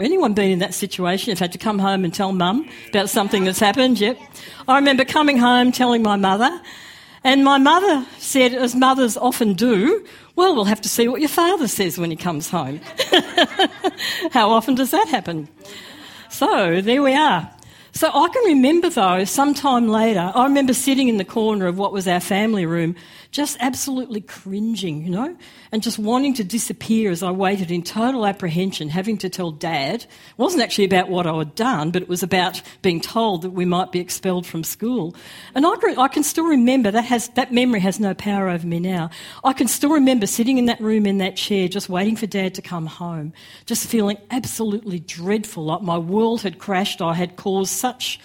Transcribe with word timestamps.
Anyone 0.00 0.32
been 0.32 0.52
in 0.52 0.60
that 0.60 0.74
situation? 0.74 1.30
You've 1.30 1.40
had 1.40 1.50
to 1.50 1.58
come 1.58 1.80
home 1.80 2.04
and 2.04 2.14
tell 2.14 2.30
mum 2.30 2.68
about 2.90 3.10
something 3.10 3.42
that's 3.42 3.58
happened? 3.58 3.98
Yep. 3.98 4.16
I 4.68 4.76
remember 4.76 5.04
coming 5.04 5.38
home 5.38 5.72
telling 5.72 6.04
my 6.04 6.14
mother, 6.14 6.62
and 7.24 7.42
my 7.42 7.58
mother 7.58 8.06
said, 8.16 8.54
as 8.54 8.76
mothers 8.76 9.16
often 9.16 9.54
do, 9.54 10.06
well, 10.36 10.54
we'll 10.54 10.66
have 10.66 10.80
to 10.82 10.88
see 10.88 11.08
what 11.08 11.20
your 11.20 11.28
father 11.28 11.66
says 11.66 11.98
when 11.98 12.12
he 12.12 12.16
comes 12.16 12.48
home. 12.48 12.78
How 14.30 14.50
often 14.50 14.76
does 14.76 14.92
that 14.92 15.08
happen? 15.08 15.48
So 16.30 16.80
there 16.80 17.02
we 17.02 17.14
are. 17.16 17.50
So 17.90 18.06
I 18.06 18.28
can 18.28 18.44
remember 18.44 18.90
though, 18.90 19.24
sometime 19.24 19.88
later, 19.88 20.30
I 20.32 20.44
remember 20.44 20.74
sitting 20.74 21.08
in 21.08 21.16
the 21.16 21.24
corner 21.24 21.66
of 21.66 21.76
what 21.76 21.92
was 21.92 22.06
our 22.06 22.20
family 22.20 22.66
room 22.66 22.94
just 23.30 23.58
absolutely 23.60 24.22
cringing, 24.22 25.04
you 25.04 25.10
know, 25.10 25.36
and 25.70 25.82
just 25.82 25.98
wanting 25.98 26.32
to 26.34 26.44
disappear 26.44 27.10
as 27.10 27.22
I 27.22 27.30
waited 27.30 27.70
in 27.70 27.82
total 27.82 28.24
apprehension, 28.26 28.88
having 28.88 29.18
to 29.18 29.28
tell 29.28 29.50
Dad. 29.50 30.04
It 30.04 30.08
wasn't 30.38 30.62
actually 30.62 30.86
about 30.86 31.10
what 31.10 31.26
I 31.26 31.36
had 31.36 31.54
done, 31.54 31.90
but 31.90 32.00
it 32.00 32.08
was 32.08 32.22
about 32.22 32.62
being 32.80 33.02
told 33.02 33.42
that 33.42 33.50
we 33.50 33.66
might 33.66 33.92
be 33.92 34.00
expelled 34.00 34.46
from 34.46 34.64
school. 34.64 35.14
And 35.54 35.66
I, 35.66 35.74
I 35.98 36.08
can 36.08 36.22
still 36.22 36.46
remember 36.46 36.90
that 36.90 37.04
has 37.04 37.28
that 37.30 37.52
memory 37.52 37.80
has 37.80 38.00
no 38.00 38.14
power 38.14 38.48
over 38.48 38.66
me 38.66 38.80
now. 38.80 39.10
I 39.44 39.52
can 39.52 39.68
still 39.68 39.90
remember 39.90 40.26
sitting 40.26 40.56
in 40.56 40.64
that 40.66 40.80
room 40.80 41.04
in 41.04 41.18
that 41.18 41.36
chair, 41.36 41.68
just 41.68 41.90
waiting 41.90 42.16
for 42.16 42.26
Dad 42.26 42.54
to 42.54 42.62
come 42.62 42.86
home, 42.86 43.34
just 43.66 43.86
feeling 43.86 44.16
absolutely 44.30 45.00
dreadful, 45.00 45.66
like 45.66 45.82
my 45.82 45.98
world 45.98 46.42
had 46.42 46.58
crashed. 46.58 47.02
I 47.02 47.12
had 47.12 47.36
caused 47.36 47.72
such 47.72 48.20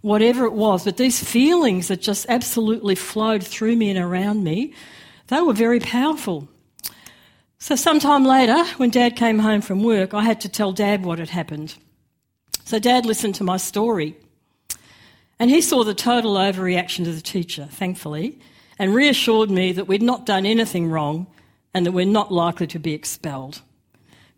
whatever 0.00 0.44
it 0.44 0.52
was, 0.52 0.84
but 0.84 0.96
these 0.96 1.22
feelings 1.22 1.88
that 1.88 2.00
just 2.00 2.26
absolutely 2.28 2.94
flowed 2.94 3.44
through 3.44 3.76
me 3.76 3.90
and 3.90 3.98
around 3.98 4.44
me, 4.44 4.72
they 5.28 5.40
were 5.40 5.52
very 5.52 5.80
powerful. 5.80 6.48
So, 7.58 7.76
sometime 7.76 8.24
later, 8.24 8.64
when 8.78 8.90
Dad 8.90 9.16
came 9.16 9.38
home 9.38 9.60
from 9.60 9.82
work, 9.82 10.14
I 10.14 10.24
had 10.24 10.40
to 10.42 10.48
tell 10.48 10.72
Dad 10.72 11.04
what 11.04 11.18
had 11.18 11.28
happened. 11.28 11.74
So, 12.64 12.78
Dad 12.78 13.04
listened 13.04 13.34
to 13.36 13.44
my 13.44 13.58
story. 13.58 14.16
And 15.38 15.50
he 15.50 15.60
saw 15.60 15.84
the 15.84 15.94
total 15.94 16.34
overreaction 16.34 17.04
to 17.04 17.12
the 17.12 17.20
teacher, 17.20 17.66
thankfully, 17.70 18.38
and 18.78 18.94
reassured 18.94 19.50
me 19.50 19.72
that 19.72 19.88
we'd 19.88 20.02
not 20.02 20.26
done 20.26 20.46
anything 20.46 20.90
wrong 20.90 21.26
and 21.72 21.86
that 21.86 21.92
we're 21.92 22.06
not 22.06 22.32
likely 22.32 22.66
to 22.68 22.78
be 22.78 22.94
expelled. 22.94 23.60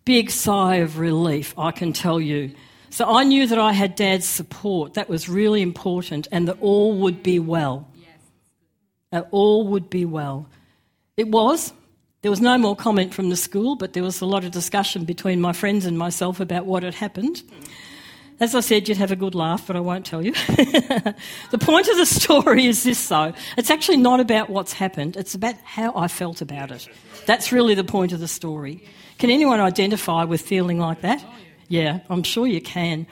Big 0.04 0.30
sigh 0.30 0.76
of 0.76 0.98
relief, 0.98 1.54
I 1.56 1.70
can 1.70 1.92
tell 1.92 2.20
you, 2.20 2.54
so 2.92 3.06
I 3.06 3.24
knew 3.24 3.46
that 3.46 3.58
I 3.58 3.72
had 3.72 3.94
Dad's 3.94 4.26
support. 4.26 4.94
That 4.94 5.08
was 5.08 5.26
really 5.26 5.62
important, 5.62 6.28
and 6.30 6.46
that 6.46 6.58
all 6.60 6.98
would 6.98 7.22
be 7.22 7.38
well. 7.38 7.88
That 9.12 9.28
all 9.30 9.66
would 9.68 9.88
be 9.88 10.04
well. 10.04 10.46
It 11.16 11.28
was. 11.28 11.72
There 12.20 12.30
was 12.30 12.42
no 12.42 12.58
more 12.58 12.76
comment 12.76 13.14
from 13.14 13.30
the 13.30 13.36
school, 13.36 13.76
but 13.76 13.94
there 13.94 14.02
was 14.02 14.20
a 14.20 14.26
lot 14.26 14.44
of 14.44 14.50
discussion 14.50 15.06
between 15.06 15.40
my 15.40 15.54
friends 15.54 15.86
and 15.86 15.96
myself 15.96 16.38
about 16.38 16.66
what 16.66 16.82
had 16.82 16.92
happened. 16.92 17.42
As 18.40 18.54
I 18.54 18.60
said, 18.60 18.86
you'd 18.88 18.98
have 18.98 19.10
a 19.10 19.16
good 19.16 19.34
laugh, 19.34 19.66
but 19.66 19.74
I 19.74 19.80
won't 19.80 20.04
tell 20.04 20.22
you. 20.22 20.32
the 21.50 21.58
point 21.58 21.88
of 21.88 21.96
the 21.96 22.04
story 22.06 22.66
is 22.66 22.84
this, 22.84 23.08
though. 23.08 23.32
It's 23.56 23.70
actually 23.70 23.98
not 23.98 24.20
about 24.20 24.50
what's 24.50 24.74
happened, 24.74 25.16
it's 25.16 25.34
about 25.34 25.54
how 25.64 25.94
I 25.96 26.08
felt 26.08 26.42
about 26.42 26.70
it. 26.70 26.86
That's 27.24 27.52
really 27.52 27.74
the 27.74 27.84
point 27.84 28.12
of 28.12 28.20
the 28.20 28.28
story. 28.28 28.84
Can 29.18 29.30
anyone 29.30 29.60
identify 29.60 30.24
with 30.24 30.42
feeling 30.42 30.78
like 30.78 31.00
that? 31.00 31.24
Yeah, 31.72 32.00
I'm 32.10 32.22
sure 32.22 32.46
you 32.46 32.60
can. 32.60 33.06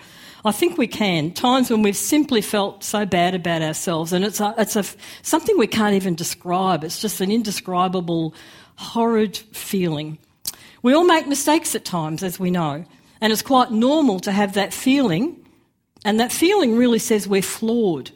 I 0.44 0.53
think 0.53 0.77
we 0.77 0.86
can. 0.86 1.33
Times 1.33 1.70
when 1.70 1.80
we've 1.80 1.97
simply 1.97 2.42
felt 2.42 2.84
so 2.84 3.06
bad 3.06 3.34
about 3.34 3.62
ourselves, 3.62 4.12
and 4.12 4.22
it's 4.22 4.39
a, 4.39 4.55
it's 4.58 4.77
a, 4.77 4.84
something 5.22 5.56
we 5.56 5.66
can't 5.66 5.94
even 5.94 6.14
describe. 6.14 6.84
It's 6.84 7.00
just 7.00 7.22
an 7.22 7.31
indescribable, 7.31 8.34
horrid 8.77 9.38
feeling. 9.38 10.19
We 10.83 10.92
all 10.92 11.05
make 11.05 11.27
mistakes 11.27 11.75
at 11.75 11.86
times, 11.86 12.22
as 12.22 12.38
we 12.38 12.50
know, 12.50 12.84
and 13.22 13.33
it's 13.33 13.41
quite 13.41 13.70
normal 13.70 14.20
to 14.20 14.31
have 14.31 14.53
that 14.53 14.75
feeling, 14.75 15.42
and 16.05 16.20
that 16.20 16.31
feeling 16.31 16.77
really 16.77 16.98
says 16.98 17.27
we're 17.27 17.41
flawed 17.41 18.11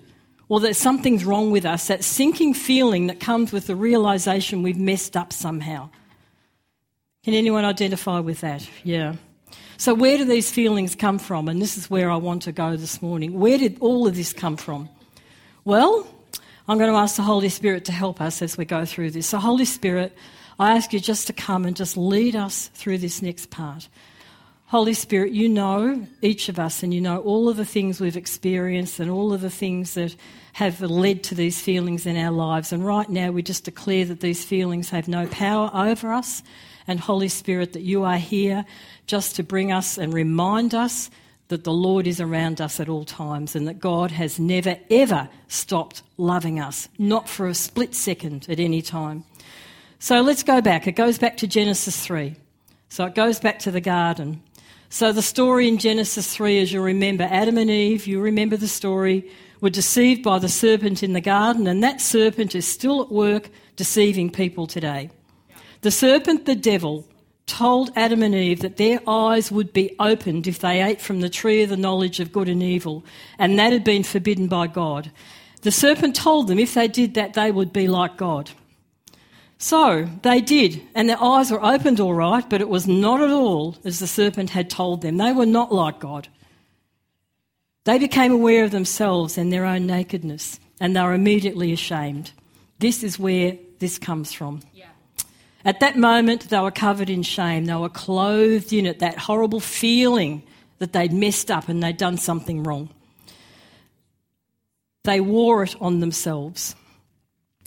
or 0.50 0.61
that 0.61 0.77
something's 0.77 1.25
wrong 1.25 1.53
with 1.53 1.65
us, 1.65 1.87
that 1.87 2.05
sinking 2.05 2.53
feeling 2.53 3.06
that 3.06 3.19
comes 3.19 3.50
with 3.50 3.66
the 3.66 3.77
realization 3.77 4.62
we've 4.62 4.77
messed 4.77 5.16
up 5.16 5.33
somehow. 5.33 5.88
Can 7.22 7.33
anyone 7.33 7.65
identify 7.65 8.21
with 8.21 8.43
that? 8.43 8.69
Yeah. 8.83 9.15
So, 9.76 9.94
where 9.94 10.18
do 10.18 10.24
these 10.24 10.50
feelings 10.50 10.94
come 10.94 11.18
from? 11.18 11.48
And 11.48 11.60
this 11.60 11.76
is 11.76 11.90
where 11.90 12.10
I 12.10 12.16
want 12.16 12.42
to 12.42 12.52
go 12.52 12.76
this 12.76 13.02
morning. 13.02 13.38
Where 13.38 13.58
did 13.58 13.78
all 13.80 14.06
of 14.06 14.14
this 14.14 14.32
come 14.32 14.56
from? 14.56 14.88
Well, 15.64 16.06
I'm 16.68 16.78
going 16.78 16.90
to 16.90 16.96
ask 16.96 17.16
the 17.16 17.22
Holy 17.22 17.48
Spirit 17.48 17.86
to 17.86 17.92
help 17.92 18.20
us 18.20 18.40
as 18.40 18.56
we 18.56 18.64
go 18.64 18.84
through 18.84 19.10
this. 19.10 19.26
So, 19.26 19.38
Holy 19.38 19.64
Spirit, 19.64 20.16
I 20.58 20.76
ask 20.76 20.92
you 20.92 21.00
just 21.00 21.26
to 21.26 21.32
come 21.32 21.64
and 21.64 21.76
just 21.76 21.96
lead 21.96 22.36
us 22.36 22.68
through 22.68 22.98
this 22.98 23.20
next 23.20 23.50
part. 23.50 23.88
Holy 24.66 24.94
Spirit, 24.94 25.32
you 25.32 25.48
know 25.48 26.06
each 26.22 26.48
of 26.48 26.58
us 26.58 26.82
and 26.82 26.92
you 26.94 27.00
know 27.00 27.18
all 27.18 27.48
of 27.48 27.56
the 27.56 27.64
things 27.64 28.00
we've 28.00 28.16
experienced 28.16 28.98
and 28.98 29.10
all 29.10 29.32
of 29.32 29.41
the 29.41 29.50
things 29.50 29.94
that 29.94 30.16
have 30.54 30.80
led 30.80 31.22
to 31.24 31.34
these 31.34 31.60
feelings 31.60 32.06
in 32.06 32.16
our 32.16 32.30
lives. 32.30 32.72
And 32.72 32.84
right 32.84 33.08
now, 33.08 33.30
we 33.30 33.42
just 33.42 33.64
declare 33.64 34.04
that 34.06 34.20
these 34.20 34.44
feelings 34.44 34.91
have 34.91 35.06
no 35.06 35.26
power 35.26 35.70
over 35.74 36.12
us. 36.12 36.42
And 36.87 37.00
Holy 37.00 37.28
Spirit, 37.28 37.72
that 37.72 37.83
you 37.83 38.05
are 38.05 38.19
here 38.19 38.65
just 39.06 39.37
to 39.37 39.43
bring 39.43 39.72
us 39.72 39.99
and 39.99 40.12
remind 40.12 40.75
us 40.75 41.11
that 41.49 41.65
the 41.65 41.72
Lord 41.72 42.06
is 42.06 42.21
around 42.21 42.61
us 42.61 42.81
at 42.81 42.89
all 42.89 43.05
times 43.05 43.55
and 43.55 43.69
that 43.69 43.78
God 43.78 44.11
has 44.11 44.39
never, 44.39 44.77
ever 44.91 45.28
stopped 45.49 46.03
loving 46.17 46.59
us, 46.59 46.89
not 46.99 47.28
for 47.28 47.47
a 47.47 47.55
split 47.55 47.95
second 47.95 48.47
at 48.49 48.61
any 48.61 48.83
time. 48.83 49.25
So 49.99 50.21
let's 50.21 50.43
go 50.43 50.61
back. 50.61 50.87
It 50.87 50.93
goes 50.93 51.19
back 51.19 51.37
to 51.39 51.47
Genesis 51.47 52.05
3. 52.05 52.37
So 52.89 53.05
it 53.06 53.15
goes 53.15 53.41
back 53.41 53.59
to 53.61 53.71
the 53.71 53.81
garden. 53.81 54.43
So 54.89 55.12
the 55.12 55.22
story 55.22 55.66
in 55.66 55.78
Genesis 55.78 56.34
3, 56.34 56.61
as 56.61 56.72
you 56.72 56.81
remember, 56.81 57.25
Adam 57.25 57.59
and 57.59 57.71
Eve, 57.71 58.06
you 58.06 58.21
remember 58.21 58.56
the 58.56 58.69
story, 58.69 59.28
were 59.61 59.71
deceived 59.71 60.22
by 60.22 60.39
the 60.39 60.49
serpent 60.49 61.03
in 61.03 61.15
the 61.15 61.21
garden, 61.21 61.66
and 61.66 61.83
that 61.83 62.01
serpent 62.01 62.55
is 62.55 62.66
still 62.66 63.03
at 63.03 63.11
work 63.11 63.51
deceiving 63.77 64.31
people 64.31 64.66
today. 64.66 65.11
The 65.84 65.91
serpent, 65.91 66.47
the 66.47 66.55
devil, 66.55 67.06
told 67.45 67.91
Adam 67.95 68.22
and 68.22 68.34
Eve 68.34 68.61
that 68.61 68.78
their 68.78 69.00
eyes 69.06 69.53
would 69.53 69.75
be 69.75 69.95
opened 70.00 70.47
if 70.47 70.61
they 70.61 70.83
ate 70.83 70.99
from 70.99 71.21
the 71.21 71.28
tree 71.28 71.62
of 71.62 71.69
the 71.69 71.77
knowledge 71.77 72.21
of 72.21 72.33
good 72.33 72.49
and 72.49 72.62
evil, 72.62 73.05
and 73.39 73.59
that 73.59 73.71
had 73.71 73.84
been 73.84 74.03
forbidden 74.03 74.47
by 74.49 74.67
God. 74.67 75.12
The 75.61 75.71
serpent 75.71 76.17
told 76.17 76.49
them 76.49 76.59
if 76.59 76.72
they 76.72 76.89
did 76.89 77.12
that, 77.12 77.34
they 77.34 77.50
would 77.50 77.71
be 77.71 77.87
like 77.87 78.17
God. 78.17 78.50
So 79.59 80.09
they 80.22 80.41
did, 80.41 80.81
and 80.95 81.06
their 81.06 81.22
eyes 81.22 81.50
were 81.50 81.62
opened 81.62 82.01
all 82.01 82.15
right, 82.15 82.49
but 82.49 82.62
it 82.62 82.71
was 82.71 82.89
not 82.89 83.21
at 83.21 83.28
all 83.28 83.77
as 83.84 83.99
the 83.99 84.06
serpent 84.06 84.49
had 84.49 84.71
told 84.71 85.03
them. 85.03 85.19
They 85.19 85.33
were 85.33 85.45
not 85.45 85.71
like 85.71 86.01
God. 86.01 86.28
They 87.84 87.99
became 87.99 88.33
aware 88.33 88.65
of 88.65 88.71
themselves 88.71 89.37
and 89.37 89.53
their 89.53 89.66
own 89.66 89.87
nakedness, 89.87 90.59
and 90.81 90.97
they 90.97 91.03
were 91.03 91.12
immediately 91.12 91.75
ashamed. 91.75 92.33
This 92.78 93.03
is 93.03 93.19
where 93.19 93.59
this 93.81 93.99
comes 93.99 94.33
from. 94.33 94.62
At 95.64 95.80
that 95.80 95.97
moment, 95.97 96.50
they 96.50 96.60
were 96.60 96.70
covered 96.70 97.08
in 97.08 97.22
shame. 97.22 97.64
They 97.64 97.75
were 97.75 97.88
clothed 97.88 98.72
in 98.72 98.86
it, 98.86 98.98
that 98.98 99.16
horrible 99.16 99.60
feeling 99.60 100.42
that 100.78 100.92
they'd 100.92 101.12
messed 101.12 101.50
up 101.50 101.69
and 101.69 101.82
they'd 101.82 101.97
done 101.97 102.19
something 102.19 102.62
wrong. 102.62 102.91
They 105.04 105.20
wore 105.20 105.62
it 105.62 105.74
on 105.80 106.00
themselves. 106.00 106.74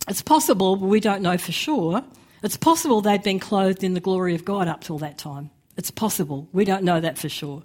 It's 0.08 0.22
possible, 0.22 0.76
but 0.76 0.86
we 0.86 1.00
don't 1.00 1.22
know 1.22 1.38
for 1.38 1.52
sure. 1.52 2.04
It's 2.44 2.58
possible 2.58 3.02
they'd 3.02 3.24
been 3.24 3.40
clothed 3.40 3.84
in 3.84 3.94
the 3.94 4.00
glory 4.00 4.36
of 4.36 4.46
God 4.46 4.68
up 4.68 4.82
till 4.82 5.00
that 5.00 5.18
time. 5.18 5.50
It's 5.76 5.92
possible. 5.92 6.48
We 6.54 6.66
don't 6.66 6.84
know 6.84 7.00
that 7.00 7.18
for 7.18 7.30
sure. 7.30 7.64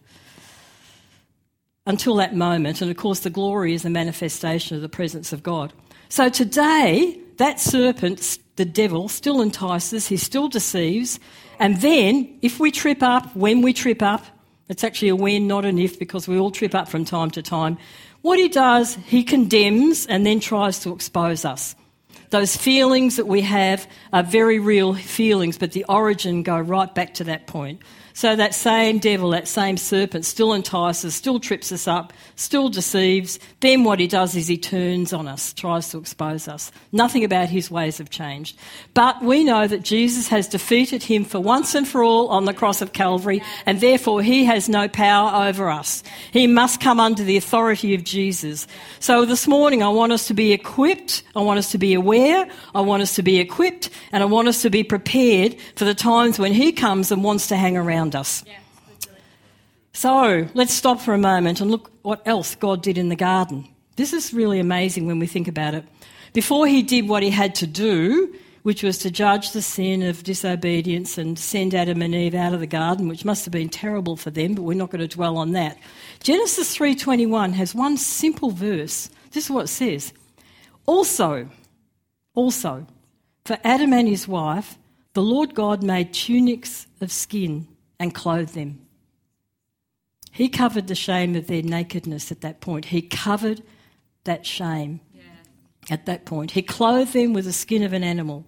Until 1.87 2.17
that 2.17 2.35
moment, 2.35 2.81
and 2.81 2.91
of 2.91 2.97
course, 2.97 3.21
the 3.21 3.31
glory 3.31 3.75
is 3.75 3.85
a 3.85 3.91
manifestation 3.91 4.77
of 4.77 4.83
the 4.83 4.89
presence 4.89 5.33
of 5.33 5.43
God. 5.43 5.73
So 6.09 6.29
today, 6.29 7.19
that 7.39 7.59
serpent, 7.59 8.39
the 8.63 8.71
devil, 8.71 9.09
still 9.09 9.43
entices, 9.43 10.07
he 10.07 10.17
still 10.17 10.47
deceives. 10.47 11.19
And 11.59 11.81
then, 11.81 12.39
if 12.43 12.61
we 12.61 12.71
trip 12.71 13.03
up, 13.03 13.35
when 13.35 13.61
we 13.61 13.73
trip 13.73 14.03
up, 14.03 14.25
it's 14.69 14.85
actually 14.85 15.09
a 15.09 15.17
when, 15.17 15.49
not 15.49 15.65
an 15.65 15.81
if, 15.81 15.99
because 15.99 16.29
we 16.29 16.39
all 16.39 16.53
trip 16.53 16.73
up 16.73 16.87
from 16.89 17.05
time 17.05 17.33
to 17.33 17.43
time. 17.43 17.77
What 18.21 18.39
he 18.39 18.49
does, 18.49 18.95
he 18.95 19.25
condemns 19.25 20.07
and 20.07 20.25
then 20.25 20.39
tries 20.39 20.79
to 20.85 20.93
expose 20.93 21.45
us. 21.45 21.75
Those 22.31 22.57
feelings 22.57 23.17
that 23.17 23.27
we 23.27 23.41
have 23.41 23.89
are 24.13 24.23
very 24.23 24.61
real 24.61 24.95
feelings, 24.95 25.59
but 25.59 25.73
the 25.73 25.85
origin 25.89 26.45
go 26.45 26.57
right 26.57 26.95
back 26.95 27.15
to 27.15 27.25
that 27.25 27.49
point. 27.49 27.83
So 28.15 28.37
that 28.37 28.55
same 28.55 28.99
devil, 28.99 29.31
that 29.31 29.49
same 29.49 29.77
serpent, 29.77 30.25
still 30.25 30.53
entices, 30.53 31.15
still 31.15 31.41
trips 31.41 31.73
us 31.73 31.89
up, 31.89 32.13
still 32.37 32.69
deceives. 32.69 33.39
Then 33.61 33.85
what 33.85 34.01
he 34.01 34.07
does 34.07 34.37
is 34.37 34.47
he 34.47 34.59
turns 34.59 35.13
on 35.13 35.27
us, 35.27 35.53
tries 35.53 35.89
to 35.91 35.99
expose 35.99 36.49
us. 36.49 36.71
Nothing 36.93 37.25
about 37.25 37.49
his 37.49 37.71
ways 37.71 37.99
have 37.99 38.11
changed. 38.11 38.59
But 38.95 39.23
we 39.23 39.45
know 39.45 39.67
that 39.67 39.83
Jesus 39.83 40.29
has 40.29 40.47
defeated 40.49 41.03
him 41.03 41.25
for 41.25 41.41
once 41.41 41.75
and 41.75 41.89
for 41.89 42.03
all 42.03 42.29
on 42.29 42.45
the 42.45 42.55
cross 42.55 42.83
of 42.83 42.93
Calvary, 42.93 43.43
and 43.65 43.81
therefore 43.81 44.23
he 44.23 44.45
has 44.45 44.69
no 44.69 44.89
power 44.89 45.49
over 45.49 45.71
us. 45.71 46.03
He 46.33 46.47
must 46.47 46.81
come 46.81 47.01
under 47.01 47.25
the 47.25 47.37
authority 47.37 47.95
of 47.95 48.05
Jesus. 48.05 48.67
So 49.01 49.25
this 49.25 49.49
morning 49.49 49.83
I 49.83 49.89
want 49.89 50.13
us 50.13 50.27
to 50.27 50.35
be 50.35 50.53
equipped, 50.53 51.23
I 51.35 51.41
want 51.41 51.59
us 51.59 51.71
to 51.73 51.79
be 51.79 51.95
aware, 51.95 52.47
I 52.75 52.81
want 52.83 53.03
us 53.03 53.15
to 53.17 53.23
be 53.23 53.39
equipped, 53.39 53.89
and 54.13 54.23
I 54.23 54.27
want 54.27 54.49
us 54.49 54.63
to 54.63 54.71
be 54.71 54.85
prepared 54.85 55.57
for 55.77 55.85
the 55.85 55.95
times 55.95 56.39
when 56.39 56.53
he 56.53 56.73
comes 56.73 57.11
and 57.11 57.25
wants 57.25 57.47
to 57.49 57.57
hang 57.57 57.77
around 57.77 58.02
around 58.03 58.17
us. 58.17 58.45
So 59.93 60.49
let's 60.55 60.73
stop 60.73 61.01
for 61.01 61.15
a 61.15 61.19
moment 61.19 61.61
and 61.61 61.71
look 61.71 61.93
what 62.03 62.23
else 62.27 62.55
God 62.55 62.83
did 62.83 62.99
in 62.99 63.09
the 63.09 63.17
garden. 63.17 63.69
This 63.97 64.13
is 64.13 64.33
really 64.33 64.59
amazing 64.59 65.07
when 65.07 65.19
we 65.19 65.27
think 65.27 65.49
about 65.49 65.75
it. 65.75 65.85
Before 66.33 66.67
he 66.67 66.83
did 66.83 67.09
what 67.09 67.23
he 67.23 67.31
had 67.31 67.55
to 67.57 67.67
do, 67.67 68.35
which 68.63 68.83
was 68.83 68.99
to 68.99 69.11
judge 69.11 69.53
the 69.53 69.61
sin 69.61 70.03
of 70.03 70.23
disobedience 70.23 71.19
and 71.19 71.39
send 71.39 71.75
Adam 71.75 72.01
and 72.01 72.15
Eve 72.15 72.35
out 72.35 72.55
of 72.55 72.61
the 72.61 72.67
garden, 72.67 73.09
which 73.09 73.25
must 73.25 73.45
have 73.45 73.53
been 73.53 73.69
terrible 73.69 74.17
for 74.17 74.31
them, 74.31 74.55
but 74.55 74.63
we're 74.63 74.75
not 74.75 74.91
going 74.91 75.07
to 75.07 75.15
dwell 75.15 75.37
on 75.37 75.53
that. 75.53 75.77
Genesis 76.21 76.75
3:21 76.77 77.53
has 77.53 77.75
one 77.75 77.97
simple 77.97 78.51
verse. 78.51 79.11
This 79.33 79.45
is 79.45 79.51
what 79.51 79.65
it 79.65 79.69
says. 79.69 80.13
Also, 80.87 81.49
also, 82.35 82.87
for 83.45 83.59
Adam 83.63 83.93
and 83.93 84.09
his 84.09 84.27
wife, 84.27 84.79
the 85.13 85.23
Lord 85.23 85.55
God 85.55 85.83
made 85.83 86.15
tunics 86.15 86.87
of 87.01 87.13
skin 87.13 87.67
and 88.03 88.13
clothed 88.13 88.55
them. 88.55 88.81
He 90.33 90.49
covered 90.49 90.89
the 90.89 90.97
shame 90.97 91.37
of 91.37 91.47
their 91.47 91.63
nakedness 91.63 92.33
at 92.33 92.41
that 92.41 92.61
point. 92.61 92.87
He 92.87 93.01
covered 93.01 93.63
that 94.25 94.45
shame 94.45 95.01
yeah. 95.15 95.23
at 95.89 96.07
that 96.07 96.25
point. 96.25 96.51
He 96.51 96.63
clothed 96.63 97.13
them 97.13 97.33
with 97.33 97.45
the 97.45 97.53
skin 97.53 97.85
of 97.85 97.93
an 97.93 98.03
animal. 98.03 98.45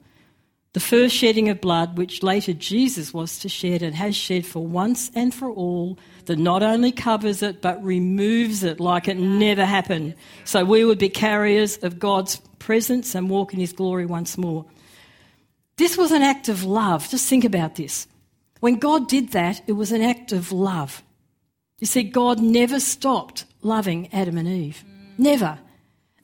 The 0.72 0.80
first 0.80 1.14
shedding 1.14 1.50
of 1.50 1.60
blood, 1.60 1.96
which 1.96 2.24
later 2.24 2.52
Jesus 2.52 3.14
was 3.14 3.38
to 3.38 3.48
shed 3.48 3.80
and 3.80 3.94
has 3.94 4.16
shed 4.16 4.44
for 4.44 4.66
once 4.66 5.08
and 5.14 5.32
for 5.32 5.48
all, 5.48 6.00
that 6.24 6.38
not 6.38 6.64
only 6.64 6.90
covers 6.90 7.40
it 7.40 7.62
but 7.62 7.80
removes 7.84 8.64
it 8.64 8.80
like 8.80 9.06
it 9.06 9.18
never 9.18 9.64
happened. 9.64 10.16
So 10.44 10.64
we 10.64 10.84
would 10.84 10.98
be 10.98 11.08
carriers 11.08 11.76
of 11.84 12.00
God's 12.00 12.38
presence 12.58 13.14
and 13.14 13.30
walk 13.30 13.54
in 13.54 13.60
his 13.60 13.72
glory 13.72 14.04
once 14.04 14.36
more. 14.36 14.64
This 15.76 15.96
was 15.96 16.10
an 16.10 16.22
act 16.22 16.48
of 16.48 16.64
love. 16.64 17.08
Just 17.08 17.28
think 17.28 17.44
about 17.44 17.76
this. 17.76 18.08
When 18.64 18.76
God 18.76 19.08
did 19.08 19.32
that, 19.32 19.60
it 19.66 19.72
was 19.72 19.92
an 19.92 20.00
act 20.00 20.32
of 20.32 20.50
love. 20.50 21.02
You 21.80 21.86
see, 21.86 22.02
God 22.02 22.40
never 22.40 22.80
stopped 22.80 23.44
loving 23.60 24.08
Adam 24.10 24.38
and 24.38 24.48
Eve. 24.48 24.82
Never. 25.18 25.58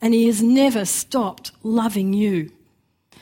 And 0.01 0.15
He 0.15 0.25
has 0.25 0.41
never 0.41 0.85
stopped 0.85 1.51
loving 1.61 2.13
you. 2.13 2.51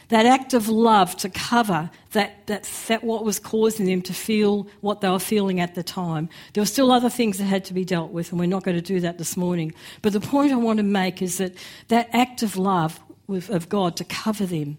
That 0.07 0.25
act 0.25 0.53
of 0.53 0.69
love 0.69 1.17
to 1.17 1.27
cover 1.27 1.91
that, 2.13 2.47
that, 2.47 2.63
that 2.87 3.03
what 3.03 3.25
was 3.25 3.39
causing 3.39 3.87
them 3.87 4.01
to 4.03 4.13
feel 4.13 4.69
what 4.79 5.01
they 5.01 5.09
were 5.09 5.19
feeling 5.19 5.59
at 5.59 5.75
the 5.75 5.83
time. 5.83 6.29
There 6.53 6.61
were 6.61 6.65
still 6.65 6.89
other 6.89 7.09
things 7.09 7.39
that 7.39 7.43
had 7.43 7.65
to 7.65 7.73
be 7.73 7.83
dealt 7.83 8.11
with, 8.11 8.31
and 8.31 8.39
we're 8.39 8.45
not 8.45 8.63
going 8.63 8.77
to 8.77 8.81
do 8.81 9.01
that 9.01 9.17
this 9.17 9.35
morning. 9.35 9.73
But 10.01 10.13
the 10.13 10.21
point 10.21 10.53
I 10.53 10.55
want 10.55 10.77
to 10.77 10.83
make 10.83 11.21
is 11.21 11.39
that 11.39 11.55
that 11.89 12.09
act 12.13 12.41
of 12.41 12.55
love 12.55 13.01
of 13.27 13.67
God 13.67 13.97
to 13.97 14.05
cover 14.05 14.45
them, 14.45 14.77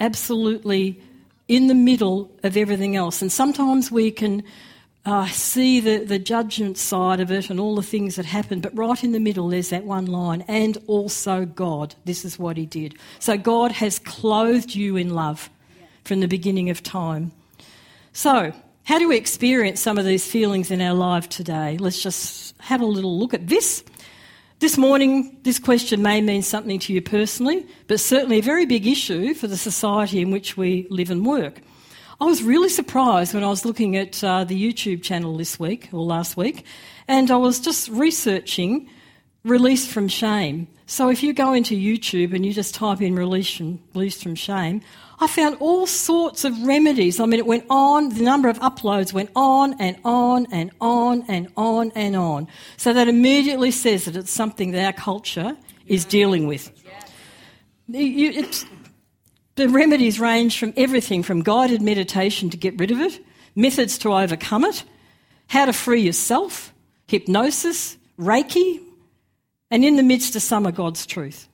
absolutely 0.00 1.00
in 1.48 1.68
the 1.68 1.74
middle 1.74 2.30
of 2.42 2.56
everything 2.56 2.96
else. 2.96 3.22
And 3.22 3.30
sometimes 3.30 3.90
we 3.90 4.10
can 4.10 4.42
uh, 5.04 5.26
see 5.28 5.78
the, 5.78 5.98
the 5.98 6.18
judgment 6.18 6.76
side 6.76 7.20
of 7.20 7.30
it 7.30 7.48
and 7.48 7.60
all 7.60 7.76
the 7.76 7.82
things 7.82 8.16
that 8.16 8.26
happen, 8.26 8.60
but 8.60 8.76
right 8.76 9.04
in 9.04 9.12
the 9.12 9.20
middle 9.20 9.48
there's 9.48 9.70
that 9.70 9.84
one 9.84 10.06
line, 10.06 10.44
and 10.48 10.76
also 10.88 11.44
God. 11.44 11.94
This 12.04 12.24
is 12.24 12.38
what 12.38 12.56
He 12.56 12.66
did. 12.66 12.96
So 13.20 13.36
God 13.36 13.70
has 13.72 14.00
clothed 14.00 14.74
you 14.74 14.96
in 14.96 15.14
love 15.14 15.48
from 16.04 16.20
the 16.20 16.28
beginning 16.28 16.70
of 16.70 16.82
time. 16.82 17.30
So, 18.12 18.52
how 18.84 18.98
do 18.98 19.08
we 19.08 19.16
experience 19.16 19.80
some 19.80 19.98
of 19.98 20.04
these 20.04 20.24
feelings 20.24 20.70
in 20.70 20.80
our 20.80 20.94
life 20.94 21.28
today? 21.28 21.76
Let's 21.76 22.00
just 22.00 22.54
have 22.60 22.80
a 22.80 22.86
little 22.86 23.18
look 23.18 23.34
at 23.34 23.48
this. 23.48 23.82
This 24.58 24.78
morning, 24.78 25.36
this 25.42 25.58
question 25.58 26.00
may 26.00 26.22
mean 26.22 26.40
something 26.40 26.78
to 26.78 26.92
you 26.94 27.02
personally, 27.02 27.66
but 27.88 28.00
certainly 28.00 28.38
a 28.38 28.42
very 28.42 28.64
big 28.64 28.86
issue 28.86 29.34
for 29.34 29.48
the 29.48 29.56
society 29.56 30.22
in 30.22 30.30
which 30.30 30.56
we 30.56 30.86
live 30.88 31.10
and 31.10 31.26
work. 31.26 31.60
I 32.22 32.24
was 32.24 32.42
really 32.42 32.70
surprised 32.70 33.34
when 33.34 33.44
I 33.44 33.48
was 33.48 33.66
looking 33.66 33.96
at 33.96 34.24
uh, 34.24 34.44
the 34.44 34.58
YouTube 34.58 35.02
channel 35.02 35.36
this 35.36 35.60
week 35.60 35.90
or 35.92 36.02
last 36.02 36.38
week, 36.38 36.64
and 37.06 37.30
I 37.30 37.36
was 37.36 37.60
just 37.60 37.90
researching 37.90 38.88
release 39.44 39.86
from 39.86 40.08
shame. 40.08 40.68
So 40.86 41.10
if 41.10 41.22
you 41.22 41.34
go 41.34 41.52
into 41.52 41.74
YouTube 41.74 42.34
and 42.34 42.46
you 42.46 42.54
just 42.54 42.74
type 42.74 43.02
in 43.02 43.14
release 43.14 43.54
from, 43.54 43.78
release 43.94 44.22
from 44.22 44.36
shame, 44.36 44.80
I 45.18 45.26
found 45.26 45.56
all 45.60 45.86
sorts 45.86 46.44
of 46.44 46.60
remedies. 46.62 47.20
I 47.20 47.26
mean, 47.26 47.40
it 47.40 47.46
went 47.46 47.64
on, 47.70 48.10
the 48.10 48.22
number 48.22 48.48
of 48.48 48.58
uploads 48.60 49.12
went 49.12 49.30
on 49.34 49.80
and 49.80 49.96
on 50.04 50.46
and 50.52 50.70
on 50.80 51.24
and 51.28 51.48
on 51.56 51.90
and 51.94 52.14
on. 52.16 52.48
So 52.76 52.92
that 52.92 53.08
immediately 53.08 53.70
says 53.70 54.04
that 54.04 54.16
it's 54.16 54.30
something 54.30 54.72
that 54.72 54.84
our 54.84 54.92
culture 54.92 55.56
is 55.86 56.04
dealing 56.04 56.46
with. 56.46 56.70
the 59.56 59.68
remedies 59.68 60.20
range 60.20 60.58
from 60.58 60.74
everything 60.76 61.22
from 61.22 61.42
guided 61.42 61.80
meditation 61.80 62.50
to 62.50 62.56
get 62.56 62.78
rid 62.78 62.90
of 62.90 63.00
it, 63.00 63.18
methods 63.54 63.96
to 63.98 64.12
overcome 64.12 64.64
it, 64.64 64.84
how 65.46 65.64
to 65.64 65.72
free 65.72 66.02
yourself, 66.02 66.74
hypnosis, 67.06 67.96
Reiki, 68.18 68.80
and 69.70 69.84
in 69.84 69.96
the 69.96 70.02
midst 70.02 70.36
of 70.36 70.42
some 70.42 70.66
are 70.66 70.72
God's 70.72 71.06
truth. 71.06 71.48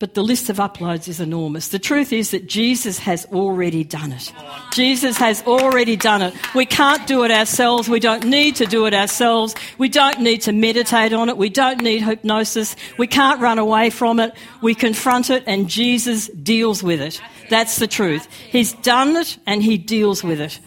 But 0.00 0.14
the 0.14 0.24
list 0.24 0.48
of 0.48 0.56
uploads 0.56 1.08
is 1.08 1.20
enormous. 1.20 1.68
The 1.68 1.78
truth 1.78 2.10
is 2.10 2.30
that 2.30 2.46
Jesus 2.46 2.98
has 3.00 3.26
already 3.26 3.84
done 3.84 4.12
it. 4.12 4.32
Jesus 4.72 5.18
has 5.18 5.42
already 5.42 5.94
done 5.94 6.22
it. 6.22 6.32
We 6.54 6.64
can't 6.64 7.06
do 7.06 7.22
it 7.24 7.30
ourselves. 7.30 7.86
We 7.86 8.00
don't 8.00 8.24
need 8.24 8.56
to 8.56 8.64
do 8.64 8.86
it 8.86 8.94
ourselves. 8.94 9.54
We 9.76 9.90
don't 9.90 10.20
need 10.20 10.40
to 10.42 10.52
meditate 10.52 11.12
on 11.12 11.28
it. 11.28 11.36
We 11.36 11.50
don't 11.50 11.82
need 11.82 11.98
hypnosis. 11.98 12.76
We 12.96 13.08
can't 13.08 13.42
run 13.42 13.58
away 13.58 13.90
from 13.90 14.20
it. 14.20 14.32
We 14.62 14.74
confront 14.74 15.28
it 15.28 15.44
and 15.46 15.68
Jesus 15.68 16.28
deals 16.28 16.82
with 16.82 17.02
it. 17.02 17.20
That's 17.50 17.76
the 17.76 17.86
truth. 17.86 18.26
He's 18.48 18.72
done 18.72 19.16
it 19.16 19.36
and 19.46 19.62
he 19.62 19.76
deals 19.76 20.24
with 20.24 20.40
it. 20.40 20.60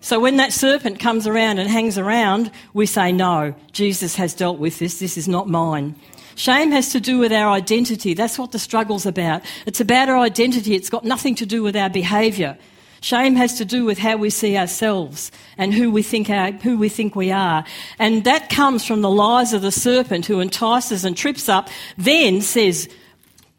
So 0.00 0.18
when 0.18 0.36
that 0.38 0.52
serpent 0.52 0.98
comes 0.98 1.28
around 1.28 1.60
and 1.60 1.70
hangs 1.70 1.96
around, 1.96 2.50
we 2.74 2.86
say, 2.86 3.12
no, 3.12 3.54
Jesus 3.72 4.16
has 4.16 4.34
dealt 4.34 4.58
with 4.58 4.80
this. 4.80 4.98
This 4.98 5.16
is 5.16 5.28
not 5.28 5.48
mine. 5.48 5.94
Shame 6.36 6.72
has 6.72 6.90
to 6.90 7.00
do 7.00 7.18
with 7.18 7.32
our 7.32 7.50
identity. 7.50 8.14
That's 8.14 8.38
what 8.38 8.52
the 8.52 8.58
struggle's 8.58 9.06
about. 9.06 9.42
It's 9.66 9.80
about 9.80 10.08
our 10.08 10.18
identity. 10.18 10.74
It's 10.74 10.90
got 10.90 11.04
nothing 11.04 11.34
to 11.36 11.46
do 11.46 11.62
with 11.62 11.76
our 11.76 11.90
behaviour. 11.90 12.58
Shame 13.00 13.36
has 13.36 13.58
to 13.58 13.66
do 13.66 13.84
with 13.84 13.98
how 13.98 14.16
we 14.16 14.30
see 14.30 14.56
ourselves 14.56 15.30
and 15.58 15.74
who 15.74 15.90
we 15.90 16.02
think 16.02 16.30
our, 16.30 16.52
who 16.52 16.78
we 16.78 16.88
think 16.88 17.14
we 17.14 17.30
are. 17.30 17.64
And 17.98 18.24
that 18.24 18.48
comes 18.48 18.84
from 18.86 19.02
the 19.02 19.10
lies 19.10 19.52
of 19.52 19.60
the 19.60 19.70
serpent 19.70 20.24
who 20.24 20.40
entices 20.40 21.04
and 21.04 21.14
trips 21.14 21.48
up, 21.48 21.68
then 21.98 22.40
says 22.40 22.88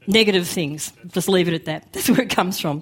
negative 0.07 0.47
things. 0.47 0.91
Just 1.07 1.29
leave 1.29 1.47
it 1.47 1.53
at 1.53 1.65
that. 1.65 1.93
That's 1.93 2.09
where 2.09 2.21
it 2.21 2.31
comes 2.31 2.59
from. 2.59 2.81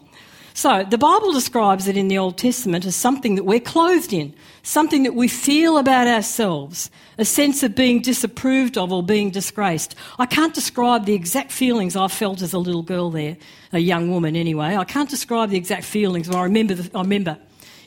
So 0.56 0.84
the 0.88 1.00
Bible 1.00 1.32
describes 1.32 1.88
it 1.88 1.98
in 1.98 2.10
the 2.10 2.20
Old 2.20 2.38
Testament 2.38 2.86
as 2.86 2.96
something 2.96 3.36
that 3.36 3.44
we're 3.44 3.60
clothed 3.60 4.14
in, 4.14 4.36
something 4.62 5.04
that 5.04 5.16
we 5.16 5.28
feel 5.28 5.80
about 5.80 6.08
ourselves, 6.08 6.92
a 7.18 7.26
sense 7.26 7.64
of 7.64 7.76
being 7.76 8.02
disapproved 8.02 8.78
of 8.78 8.92
or 8.92 9.02
being 9.02 9.32
disgraced. 9.32 9.96
I 10.20 10.28
can't 10.28 10.54
describe 10.54 11.06
the 11.06 11.14
exact 11.14 11.52
feelings 11.52 11.96
I 11.96 12.08
felt 12.08 12.44
as 12.44 12.54
a 12.54 12.60
little 12.60 12.84
girl 12.84 13.10
there, 13.10 13.38
a 13.72 13.80
young 13.80 14.12
woman 14.12 14.36
anyway. 14.36 14.78
I 14.78 14.84
can't 14.84 15.10
describe 15.10 15.50
the 15.50 15.58
exact 15.58 15.86
feelings, 15.86 16.30
I 16.30 16.44
remember. 16.44 16.76
The, 16.76 16.98
I 16.98 17.02
remember. 17.02 17.38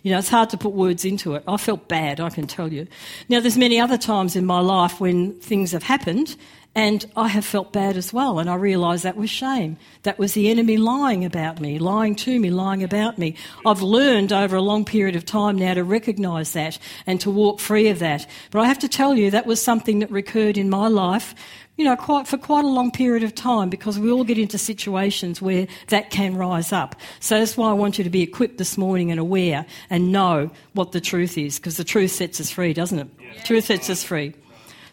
You 0.03 0.13
know, 0.13 0.19
it's 0.19 0.29
hard 0.29 0.51
to 0.51 0.57
put 0.57 0.73
words 0.73 1.05
into 1.05 1.35
it. 1.35 1.43
I 1.49 1.57
felt 1.57 1.89
bad, 1.89 2.21
I 2.21 2.31
can 2.31 2.47
tell 2.47 2.73
you. 2.73 2.87
Now, 3.29 3.41
there's 3.41 3.59
many 3.59 3.81
other 3.81 3.99
times 3.99 4.37
in 4.37 4.47
my 4.47 4.61
life 4.61 5.01
when 5.01 5.35
things 5.41 5.73
have 5.73 5.83
happened 5.83 6.37
and 6.77 7.07
I 7.17 7.29
have 7.29 7.47
felt 7.47 7.73
bad 7.73 7.97
as 7.97 8.13
well, 8.13 8.39
and 8.39 8.51
I 8.51 8.55
realised 8.55 9.03
that 9.05 9.17
was 9.17 9.31
shame. 9.31 9.79
That 10.03 10.19
was 10.19 10.35
the 10.35 10.51
enemy 10.51 10.77
lying 10.77 11.25
about 11.25 11.59
me, 11.59 11.79
lying 11.79 12.15
to 12.17 12.39
me, 12.39 12.51
lying 12.51 12.83
about 12.83 13.17
me. 13.17 13.35
I've 13.65 13.81
learned 13.81 14.31
over 14.31 14.57
a 14.57 14.61
long 14.61 14.85
period 14.85 15.17
of 15.17 15.25
time 15.25 15.57
now 15.57 15.73
to 15.73 15.83
recognise 15.83 16.53
that 16.53 16.79
and 17.07 17.19
to 17.23 17.31
walk 17.31 17.61
free 17.61 17.89
of 17.89 17.99
that. 18.01 18.27
But 18.51 18.61
I 18.61 18.67
have 18.67 18.79
to 18.81 18.89
tell 18.89 19.17
you, 19.17 19.31
that 19.31 19.47
was 19.47 19.63
something 19.63 20.01
that 20.01 20.11
recurred 20.11 20.59
in 20.59 20.69
my 20.69 20.89
life, 20.89 21.35
you 21.79 21.85
know, 21.87 21.97
quite, 21.97 22.29
for 22.29 22.37
quite 22.37 22.67
a 22.67 22.69
long 22.69 22.91
period 22.91 23.23
of 23.23 23.35
time 23.35 23.71
because 23.71 23.99
we 23.99 24.11
all 24.11 24.25
get 24.25 24.37
into 24.37 24.59
situations 24.59 25.41
where 25.41 25.67
that 25.89 26.11
can 26.11 26.37
rise 26.37 26.73
up. 26.73 26.95
So 27.21 27.39
that's 27.39 27.57
why 27.57 27.71
I 27.71 27.73
want 27.73 27.97
you 27.97 28.05
to 28.05 28.11
be 28.11 28.21
equipped 28.21 28.59
this 28.59 28.77
morning 28.77 29.11
and 29.11 29.19
aware 29.19 29.65
and 29.89 30.13
know 30.13 30.51
what 30.75 30.93
the 30.93 31.01
truth 31.01 31.39
is 31.39 31.59
because 31.59 31.79
the 31.79 31.85
truth 31.85 32.11
sets 32.11 32.39
us 32.39 32.51
free, 32.51 32.75
doesn't 32.75 32.99
it? 32.99 33.09
Yeah. 33.19 33.43
Truth 33.45 33.65
sets 33.65 33.89
us 33.89 34.05
free. 34.05 34.35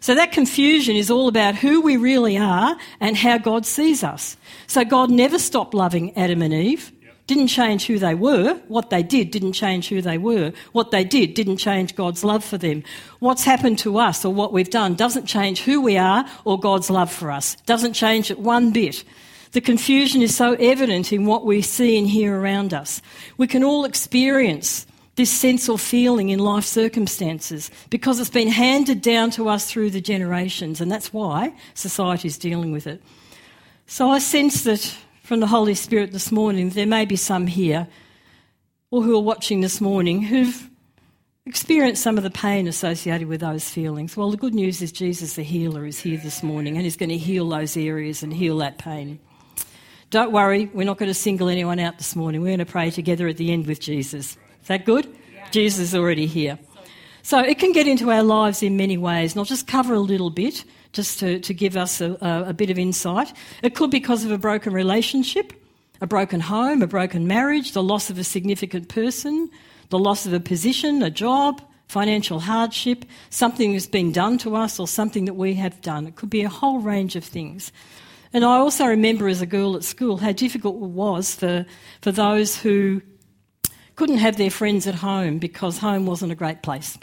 So 0.04 0.14
that 0.16 0.32
confusion 0.32 0.96
is 0.96 1.10
all 1.10 1.28
about 1.28 1.54
who 1.54 1.80
we 1.80 1.96
really 1.96 2.36
are 2.36 2.76
and 3.00 3.16
how 3.16 3.38
God 3.38 3.64
sees 3.64 4.04
us. 4.04 4.36
So 4.66 4.84
God 4.84 5.10
never 5.10 5.38
stopped 5.38 5.72
loving 5.72 6.14
Adam 6.14 6.42
and 6.42 6.52
Eve. 6.52 6.92
Didn't 7.26 7.46
change 7.46 7.86
who 7.86 7.98
they 7.98 8.14
were. 8.14 8.52
What 8.68 8.90
they 8.90 9.02
did 9.02 9.30
didn't 9.30 9.54
change 9.54 9.88
who 9.88 10.02
they 10.02 10.18
were. 10.18 10.52
What 10.72 10.90
they 10.90 11.04
did 11.04 11.32
didn't 11.32 11.56
change 11.56 11.94
God's 11.94 12.22
love 12.22 12.44
for 12.44 12.58
them. 12.58 12.82
What's 13.20 13.44
happened 13.44 13.78
to 13.78 13.96
us 13.96 14.26
or 14.26 14.34
what 14.34 14.52
we've 14.52 14.68
done 14.68 14.94
doesn't 14.94 15.24
change 15.24 15.62
who 15.62 15.80
we 15.80 15.96
are 15.96 16.26
or 16.44 16.60
God's 16.60 16.90
love 16.90 17.10
for 17.10 17.30
us. 17.30 17.54
Doesn't 17.64 17.94
change 17.94 18.30
it 18.30 18.38
one 18.38 18.72
bit. 18.72 19.04
The 19.52 19.62
confusion 19.62 20.20
is 20.20 20.36
so 20.36 20.52
evident 20.52 21.14
in 21.14 21.24
what 21.24 21.46
we 21.46 21.62
see 21.62 21.96
and 21.96 22.06
hear 22.06 22.38
around 22.38 22.74
us. 22.74 23.00
We 23.38 23.46
can 23.46 23.64
all 23.64 23.86
experience 23.86 24.84
this 25.16 25.30
sense 25.30 25.68
or 25.68 25.78
feeling 25.78 26.30
in 26.30 26.38
life 26.40 26.64
circumstances 26.64 27.70
because 27.90 28.18
it's 28.18 28.30
been 28.30 28.48
handed 28.48 29.00
down 29.00 29.30
to 29.32 29.48
us 29.48 29.70
through 29.70 29.90
the 29.90 30.00
generations, 30.00 30.80
and 30.80 30.90
that's 30.90 31.12
why 31.12 31.54
society 31.74 32.28
is 32.28 32.36
dealing 32.36 32.72
with 32.72 32.86
it. 32.86 33.02
So 33.86 34.10
I 34.10 34.18
sense 34.18 34.64
that 34.64 34.80
from 35.22 35.40
the 35.40 35.46
Holy 35.46 35.74
Spirit 35.74 36.12
this 36.12 36.32
morning, 36.32 36.70
there 36.70 36.86
may 36.86 37.04
be 37.04 37.16
some 37.16 37.46
here 37.46 37.86
or 38.90 39.02
who 39.02 39.16
are 39.16 39.22
watching 39.22 39.60
this 39.60 39.80
morning 39.80 40.22
who've 40.22 40.70
experienced 41.46 42.02
some 42.02 42.16
of 42.16 42.24
the 42.24 42.30
pain 42.30 42.66
associated 42.66 43.28
with 43.28 43.40
those 43.40 43.68
feelings. 43.68 44.16
Well, 44.16 44.30
the 44.30 44.36
good 44.36 44.54
news 44.54 44.80
is 44.80 44.92
Jesus, 44.92 45.34
the 45.34 45.42
healer, 45.42 45.84
is 45.84 46.00
here 46.00 46.18
this 46.18 46.42
morning 46.42 46.76
and 46.76 46.84
he's 46.84 46.96
going 46.96 47.10
to 47.10 47.18
heal 47.18 47.48
those 47.48 47.76
areas 47.76 48.22
and 48.22 48.32
heal 48.32 48.58
that 48.58 48.78
pain. 48.78 49.18
Don't 50.10 50.32
worry, 50.32 50.70
we're 50.72 50.84
not 50.84 50.98
going 50.98 51.10
to 51.10 51.14
single 51.14 51.48
anyone 51.48 51.80
out 51.80 51.98
this 51.98 52.14
morning. 52.14 52.40
We're 52.40 52.56
going 52.56 52.58
to 52.60 52.66
pray 52.66 52.90
together 52.90 53.26
at 53.28 53.36
the 53.36 53.52
end 53.52 53.66
with 53.66 53.80
Jesus. 53.80 54.36
Is 54.64 54.68
that 54.68 54.86
good? 54.86 55.06
Yeah. 55.34 55.46
Jesus 55.50 55.80
is 55.80 55.94
already 55.94 56.24
here. 56.24 56.58
So 57.22 57.38
it 57.38 57.58
can 57.58 57.72
get 57.72 57.86
into 57.86 58.10
our 58.10 58.22
lives 58.22 58.62
in 58.62 58.78
many 58.78 58.96
ways, 58.96 59.32
and 59.32 59.40
I'll 59.40 59.44
just 59.44 59.66
cover 59.66 59.92
a 59.92 60.00
little 60.00 60.30
bit 60.30 60.64
just 60.92 61.20
to, 61.20 61.38
to 61.40 61.52
give 61.52 61.76
us 61.76 62.00
a, 62.00 62.12
a, 62.22 62.44
a 62.48 62.52
bit 62.54 62.70
of 62.70 62.78
insight. 62.78 63.30
It 63.62 63.74
could 63.74 63.90
be 63.90 63.98
because 63.98 64.24
of 64.24 64.30
a 64.30 64.38
broken 64.38 64.72
relationship, 64.72 65.52
a 66.00 66.06
broken 66.06 66.40
home, 66.40 66.80
a 66.80 66.86
broken 66.86 67.26
marriage, 67.26 67.72
the 67.72 67.82
loss 67.82 68.08
of 68.08 68.16
a 68.16 68.24
significant 68.24 68.88
person, 68.88 69.50
the 69.90 69.98
loss 69.98 70.24
of 70.24 70.32
a 70.32 70.40
position, 70.40 71.02
a 71.02 71.10
job, 71.10 71.60
financial 71.88 72.40
hardship, 72.40 73.04
something 73.28 73.74
that's 73.74 73.86
been 73.86 74.12
done 74.12 74.38
to 74.38 74.56
us, 74.56 74.80
or 74.80 74.88
something 74.88 75.26
that 75.26 75.34
we 75.34 75.52
have 75.52 75.78
done. 75.82 76.06
It 76.06 76.16
could 76.16 76.30
be 76.30 76.42
a 76.42 76.48
whole 76.48 76.78
range 76.78 77.16
of 77.16 77.24
things. 77.24 77.70
And 78.32 78.46
I 78.46 78.56
also 78.56 78.86
remember 78.86 79.28
as 79.28 79.42
a 79.42 79.46
girl 79.46 79.76
at 79.76 79.84
school 79.84 80.16
how 80.16 80.32
difficult 80.32 80.76
it 80.76 80.88
was 80.88 81.34
for, 81.34 81.66
for 82.00 82.12
those 82.12 82.56
who 82.56 83.02
couldn't 83.96 84.18
have 84.18 84.36
their 84.36 84.50
friends 84.50 84.86
at 84.86 84.96
home 84.96 85.38
because 85.38 85.78
home 85.78 86.06
wasn't 86.06 86.32
a 86.32 86.36
great 86.36 86.62
place. 86.62 86.98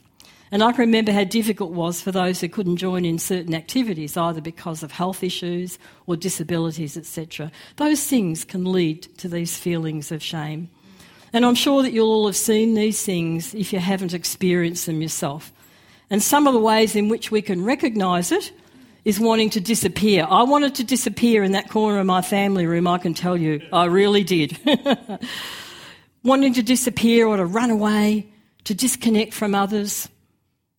And 0.54 0.62
I 0.62 0.72
can 0.72 0.82
remember 0.82 1.14
how 1.14 1.24
difficult 1.24 1.72
it 1.72 1.76
was 1.76 2.02
for 2.02 2.12
those 2.12 2.42
who 2.42 2.50
couldn't 2.50 2.76
join 2.76 3.06
in 3.06 3.20
certain 3.20 3.56
activities, 3.56 4.18
either 4.18 4.42
because 4.42 4.84
of 4.84 4.92
health 4.92 5.24
issues 5.24 5.80
or 6.08 6.18
disabilities, 6.18 6.98
etc. 6.98 7.52
Those 7.78 8.06
things 8.06 8.44
can 8.44 8.70
lead 8.70 9.04
to 9.20 9.30
these 9.30 9.58
feelings 9.58 10.12
of 10.12 10.22
shame. 10.22 10.70
And 11.32 11.46
I'm 11.46 11.56
sure 11.56 11.82
that 11.84 11.94
you'll 11.94 12.12
all 12.12 12.26
have 12.26 12.36
seen 12.36 12.74
these 12.74 13.02
things 13.02 13.56
if 13.56 13.72
you 13.72 13.80
haven't 13.80 14.14
experienced 14.14 14.86
them 14.86 15.02
yourself. 15.02 15.54
And 16.10 16.22
some 16.22 16.46
of 16.46 16.54
the 16.54 16.60
ways 16.60 16.98
in 16.98 17.08
which 17.08 17.32
we 17.32 17.42
can 17.42 17.64
recognise 17.64 18.34
it 18.34 18.52
is 19.06 19.22
wanting 19.22 19.50
to 19.52 19.62
disappear. 19.62 20.28
I 20.30 20.44
wanted 20.44 20.76
to 20.76 20.84
disappear 20.84 21.44
in 21.44 21.54
that 21.54 21.70
corner 21.70 22.00
of 22.00 22.06
my 22.06 22.22
family 22.22 22.66
room, 22.66 22.88
I 22.88 22.98
can 22.98 23.14
tell 23.14 23.38
you. 23.38 23.62
I 23.72 23.86
really 23.86 24.26
did. 24.26 24.58
wanting 26.24 26.54
to 26.54 26.64
disappear 26.64 27.28
or 27.28 27.38
to 27.38 27.46
run 27.46 27.70
away, 27.70 28.28
to 28.66 28.74
disconnect 28.74 29.34
from 29.34 29.56
others. 29.56 30.08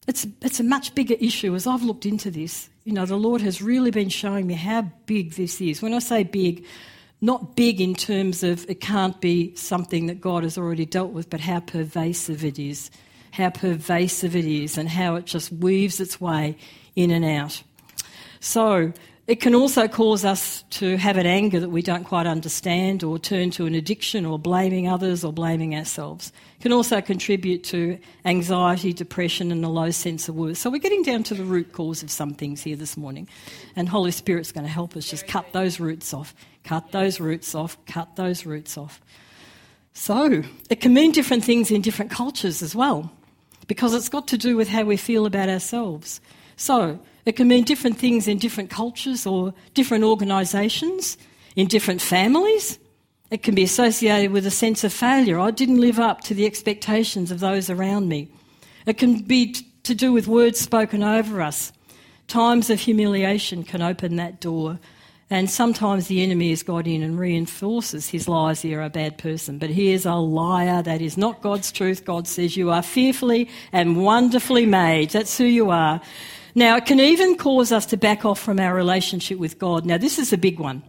It's, 0.06 0.26
it's 0.40 0.61
a 0.61 0.64
much 0.64 0.94
bigger 0.94 1.14
issue 1.20 1.54
as 1.54 1.66
I've 1.66 1.82
looked 1.82 2.06
into 2.06 2.30
this. 2.30 2.68
You 2.84 2.92
know, 2.92 3.06
the 3.06 3.16
Lord 3.16 3.40
has 3.42 3.62
really 3.62 3.90
been 3.90 4.08
showing 4.08 4.46
me 4.46 4.54
how 4.54 4.82
big 5.06 5.32
this 5.34 5.61
is. 5.61 5.82
When 5.82 5.94
I 5.94 6.00
say 6.00 6.25
big, 6.25 6.64
not 7.20 7.54
big 7.54 7.80
in 7.80 7.94
terms 7.94 8.42
of 8.42 8.68
it 8.68 8.80
can't 8.80 9.20
be 9.20 9.54
something 9.54 10.06
that 10.06 10.20
God 10.20 10.42
has 10.42 10.58
already 10.58 10.84
dealt 10.84 11.12
with, 11.12 11.30
but 11.30 11.40
how 11.40 11.61
pervasive 11.61 12.44
it 12.44 12.58
is. 12.58 12.90
How 13.30 13.50
pervasive 13.50 14.37
it 14.37 14.44
is, 14.44 14.76
and 14.76 14.88
how 14.88 15.14
it 15.14 15.25
just 15.25 15.50
weaves 15.52 16.00
its 16.00 16.20
way 16.20 16.56
in 16.94 17.11
and 17.11 17.25
out. 17.25 17.62
So, 18.40 18.92
it 19.29 19.37
can 19.37 19.55
also 19.55 19.87
cause 19.87 20.25
us 20.25 20.64
to 20.71 20.97
have 20.97 21.17
an 21.17 21.26
anger 21.26 21.61
that 21.61 21.69
we 21.69 21.81
don't 21.81 22.02
quite 22.05 22.26
understand, 22.26 23.05
or 23.05 23.19
turn 23.19 23.50
to 23.52 23.67
an 23.67 23.75
addiction, 23.75 24.26
or 24.26 24.37
blaming 24.38 24.88
others, 24.88 25.23
or 25.23 25.33
blaming 25.33 25.76
ourselves. 25.76 26.33
It 26.59 26.62
can 26.62 26.73
also 26.73 27.00
contribute 27.00 27.62
to 27.64 27.99
anxiety, 28.25 28.93
depression, 28.93 29.52
and 29.52 29.64
a 29.64 29.69
low 29.69 29.93
sense 29.93 30.29
of 30.29 30.35
worth. 30.35 30.59
So 30.59 30.71
we're 30.71 30.79
getting 30.79 31.02
down 31.02 31.23
to 31.25 31.35
the 31.35 31.45
root 31.45 31.73
cause 31.73 32.02
of 32.02 32.11
some 32.11 32.35
things 32.35 32.62
here 32.62 32.75
this 32.75 32.97
morning, 32.97 33.29
and 33.76 33.88
Holy 33.88 34.11
Spirit's 34.11 34.50
going 34.50 34.67
to 34.67 34.73
help 34.73 34.97
us 34.97 35.09
just 35.09 35.29
cut 35.29 35.52
those 35.52 35.79
roots 35.79 36.12
off, 36.12 36.35
cut 36.64 36.91
those 36.91 37.21
roots 37.21 37.55
off, 37.55 37.76
cut 37.87 38.17
those 38.17 38.45
roots 38.45 38.76
off. 38.76 39.00
So 39.95 40.43
it 40.69 40.81
can 40.81 40.95
mean 40.95 41.12
different 41.12 41.45
things 41.45 41.71
in 41.71 41.81
different 41.81 42.11
cultures 42.11 42.61
as 42.61 42.75
well, 42.75 43.12
because 43.69 43.95
it's 43.95 44.09
got 44.09 44.26
to 44.29 44.37
do 44.37 44.57
with 44.57 44.69
how 44.69 44.83
we 44.83 44.97
feel 44.97 45.26
about 45.26 45.49
ourselves. 45.49 46.21
So 46.57 46.99
it 47.25 47.37
can 47.37 47.49
mean 47.49 47.64
different 47.64 47.99
things 47.99 48.26
in 48.26 48.38
different 48.38 48.71
cultures 48.71 49.26
or 49.26 49.55
different 49.75 50.05
organisations, 50.05 51.17
in 51.55 51.69
different 51.69 52.02
families. 52.02 52.79
It 53.31 53.43
can 53.43 53.55
be 53.55 53.62
associated 53.62 54.33
with 54.33 54.47
a 54.47 54.50
sense 54.50 54.85
of 54.85 54.93
failure. 54.93 55.38
I 55.38 55.52
didn't 55.52 55.81
live 55.81 55.99
up 55.99 56.21
to 56.23 56.35
the 56.35 56.47
expectations 56.47 57.31
of 57.31 57.41
those 57.41 57.71
around 57.71 58.09
me. 58.09 58.29
It 58.87 58.99
can 58.99 59.23
be 59.23 59.52
t- 59.52 59.67
to 59.85 59.95
do 59.95 60.12
with 60.12 60.26
words 60.26 60.61
spoken 60.61 61.02
over 61.02 61.41
us. 61.41 61.73
Times 62.26 62.71
of 62.71 62.81
humiliation 62.81 63.62
can 63.62 63.83
open 63.83 64.17
that 64.17 64.41
door. 64.41 64.79
And 65.31 65.49
sometimes 65.49 66.09
the 66.09 66.23
enemy 66.23 66.50
has 66.50 66.62
got 66.62 66.87
in 66.87 67.02
and 67.02 67.19
reinforces 67.19 68.11
his 68.11 68.29
lies. 68.29 68.64
You're 68.64 68.83
a 68.83 68.91
bad 68.91 69.17
person. 69.17 69.59
But 69.59 69.71
he 69.71 69.93
is 69.93 70.05
a 70.05 70.14
liar. 70.14 70.83
That 70.83 71.00
is 71.00 71.17
not 71.17 71.41
God's 71.41 71.73
truth. 71.73 72.05
God 72.05 72.29
says 72.29 72.55
you 72.55 72.71
are 72.71 72.83
fearfully 72.83 73.49
and 73.73 74.05
wonderfully 74.05 74.67
made. 74.67 75.11
That's 75.11 75.38
who 75.38 75.45
you 75.45 75.71
are. 75.71 76.02
Now, 76.54 76.76
it 76.76 76.85
can 76.85 77.00
even 77.00 77.38
cause 77.38 77.73
us 77.73 77.87
to 77.87 77.97
back 77.97 78.26
off 78.26 78.38
from 78.38 78.61
our 78.61 78.75
relationship 78.75 79.38
with 79.38 79.59
God. 79.59 79.87
Now, 79.87 79.97
this 79.97 80.18
is 80.18 80.32
a 80.32 80.38
big 80.38 80.59
one. 80.59 80.82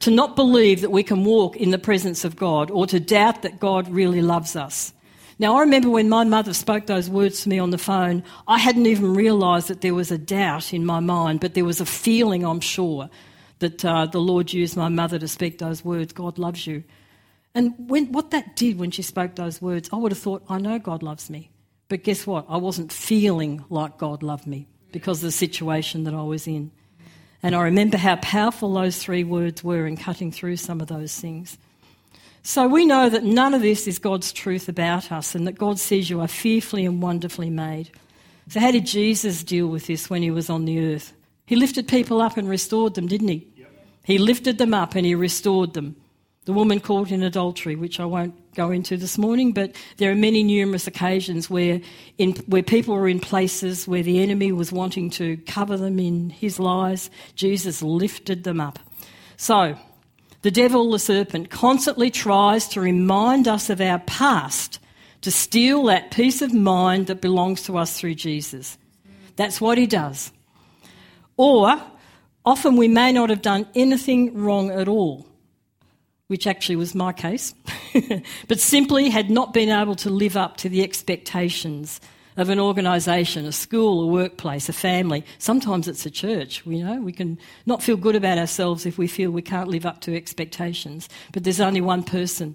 To 0.00 0.10
not 0.10 0.36
believe 0.36 0.82
that 0.82 0.90
we 0.90 1.02
can 1.02 1.24
walk 1.24 1.56
in 1.56 1.70
the 1.70 1.78
presence 1.78 2.24
of 2.24 2.36
God 2.36 2.70
or 2.70 2.86
to 2.86 3.00
doubt 3.00 3.42
that 3.42 3.60
God 3.60 3.88
really 3.88 4.20
loves 4.20 4.56
us. 4.56 4.92
Now, 5.38 5.56
I 5.56 5.60
remember 5.60 5.88
when 5.88 6.10
my 6.10 6.24
mother 6.24 6.52
spoke 6.52 6.86
those 6.86 7.08
words 7.08 7.42
to 7.42 7.48
me 7.48 7.58
on 7.58 7.70
the 7.70 7.78
phone, 7.78 8.22
I 8.46 8.58
hadn't 8.58 8.86
even 8.86 9.14
realised 9.14 9.68
that 9.68 9.80
there 9.80 9.94
was 9.94 10.10
a 10.10 10.18
doubt 10.18 10.74
in 10.74 10.84
my 10.84 11.00
mind, 11.00 11.40
but 11.40 11.54
there 11.54 11.64
was 11.64 11.80
a 11.80 11.86
feeling, 11.86 12.44
I'm 12.44 12.60
sure, 12.60 13.08
that 13.60 13.82
uh, 13.82 14.04
the 14.04 14.20
Lord 14.20 14.52
used 14.52 14.76
my 14.76 14.90
mother 14.90 15.18
to 15.18 15.28
speak 15.28 15.58
those 15.58 15.82
words 15.82 16.12
God 16.12 16.38
loves 16.38 16.66
you. 16.66 16.84
And 17.54 17.74
when, 17.88 18.12
what 18.12 18.32
that 18.32 18.54
did 18.54 18.78
when 18.78 18.90
she 18.90 19.00
spoke 19.00 19.34
those 19.34 19.62
words, 19.62 19.88
I 19.94 19.96
would 19.96 20.12
have 20.12 20.18
thought, 20.18 20.44
I 20.48 20.58
know 20.58 20.78
God 20.78 21.02
loves 21.02 21.30
me. 21.30 21.50
But 21.88 22.04
guess 22.04 22.26
what? 22.26 22.44
I 22.48 22.58
wasn't 22.58 22.92
feeling 22.92 23.64
like 23.70 23.96
God 23.96 24.22
loved 24.22 24.46
me 24.46 24.68
because 24.92 25.18
of 25.18 25.24
the 25.24 25.32
situation 25.32 26.04
that 26.04 26.14
I 26.14 26.22
was 26.22 26.46
in. 26.46 26.70
And 27.42 27.54
I 27.54 27.62
remember 27.62 27.96
how 27.96 28.16
powerful 28.16 28.74
those 28.74 29.02
three 29.02 29.24
words 29.24 29.64
were 29.64 29.86
in 29.86 29.96
cutting 29.96 30.30
through 30.30 30.56
some 30.56 30.80
of 30.80 30.88
those 30.88 31.18
things. 31.18 31.56
So 32.42 32.66
we 32.68 32.86
know 32.86 33.08
that 33.08 33.24
none 33.24 33.54
of 33.54 33.62
this 33.62 33.86
is 33.86 33.98
God's 33.98 34.32
truth 34.32 34.68
about 34.68 35.12
us 35.12 35.34
and 35.34 35.46
that 35.46 35.58
God 35.58 35.78
says 35.78 36.08
you 36.08 36.20
are 36.20 36.28
fearfully 36.28 36.86
and 36.86 37.02
wonderfully 37.02 37.50
made. 37.50 37.90
So, 38.48 38.60
how 38.60 38.70
did 38.70 38.86
Jesus 38.86 39.44
deal 39.44 39.68
with 39.68 39.86
this 39.86 40.10
when 40.10 40.22
he 40.22 40.30
was 40.30 40.50
on 40.50 40.64
the 40.64 40.94
earth? 40.94 41.12
He 41.46 41.56
lifted 41.56 41.86
people 41.86 42.20
up 42.20 42.36
and 42.36 42.48
restored 42.48 42.94
them, 42.94 43.06
didn't 43.06 43.28
he? 43.28 43.46
Yep. 43.56 43.70
He 44.04 44.18
lifted 44.18 44.58
them 44.58 44.72
up 44.72 44.94
and 44.94 45.04
he 45.04 45.14
restored 45.14 45.74
them. 45.74 45.96
The 46.46 46.54
woman 46.54 46.80
caught 46.80 47.10
in 47.10 47.22
adultery, 47.22 47.76
which 47.76 48.00
I 48.00 48.06
won't 48.06 48.54
go 48.54 48.70
into 48.70 48.96
this 48.96 49.18
morning, 49.18 49.52
but 49.52 49.76
there 49.98 50.10
are 50.10 50.14
many 50.14 50.42
numerous 50.42 50.86
occasions 50.86 51.50
where, 51.50 51.82
in, 52.16 52.32
where 52.46 52.62
people 52.62 52.94
were 52.94 53.08
in 53.08 53.20
places 53.20 53.86
where 53.86 54.02
the 54.02 54.22
enemy 54.22 54.50
was 54.50 54.72
wanting 54.72 55.10
to 55.10 55.36
cover 55.46 55.76
them 55.76 55.98
in 55.98 56.30
his 56.30 56.58
lies. 56.58 57.10
Jesus 57.34 57.82
lifted 57.82 58.44
them 58.44 58.58
up. 58.58 58.78
So, 59.36 59.76
the 60.40 60.50
devil, 60.50 60.90
the 60.90 60.98
serpent, 60.98 61.50
constantly 61.50 62.10
tries 62.10 62.68
to 62.68 62.80
remind 62.80 63.46
us 63.46 63.68
of 63.68 63.82
our 63.82 63.98
past 63.98 64.78
to 65.20 65.30
steal 65.30 65.84
that 65.84 66.10
peace 66.10 66.40
of 66.40 66.54
mind 66.54 67.08
that 67.08 67.20
belongs 67.20 67.64
to 67.64 67.76
us 67.76 67.98
through 67.98 68.14
Jesus. 68.14 68.78
That's 69.36 69.60
what 69.60 69.76
he 69.76 69.86
does. 69.86 70.32
Or, 71.36 71.82
often 72.46 72.76
we 72.76 72.88
may 72.88 73.12
not 73.12 73.28
have 73.28 73.42
done 73.42 73.66
anything 73.74 74.38
wrong 74.38 74.70
at 74.70 74.88
all 74.88 75.26
which 76.30 76.46
actually 76.46 76.76
was 76.76 76.94
my 76.94 77.12
case, 77.12 77.54
but 78.46 78.60
simply 78.60 79.10
had 79.10 79.28
not 79.28 79.52
been 79.52 79.68
able 79.68 79.96
to 79.96 80.08
live 80.08 80.36
up 80.36 80.56
to 80.56 80.68
the 80.68 80.80
expectations 80.80 82.00
of 82.36 82.50
an 82.50 82.60
organisation, 82.60 83.46
a 83.46 83.50
school, 83.50 84.04
a 84.04 84.06
workplace, 84.06 84.68
a 84.68 84.72
family. 84.72 85.24
Sometimes 85.38 85.88
it's 85.88 86.06
a 86.06 86.10
church, 86.10 86.64
you 86.64 86.84
know. 86.84 87.00
We 87.00 87.10
can 87.10 87.36
not 87.66 87.82
feel 87.82 87.96
good 87.96 88.14
about 88.14 88.38
ourselves 88.38 88.86
if 88.86 88.96
we 88.96 89.08
feel 89.08 89.32
we 89.32 89.42
can't 89.42 89.66
live 89.66 89.84
up 89.84 90.00
to 90.02 90.16
expectations. 90.16 91.08
But 91.32 91.42
there's 91.42 91.60
only 91.60 91.80
one 91.80 92.04
person 92.04 92.54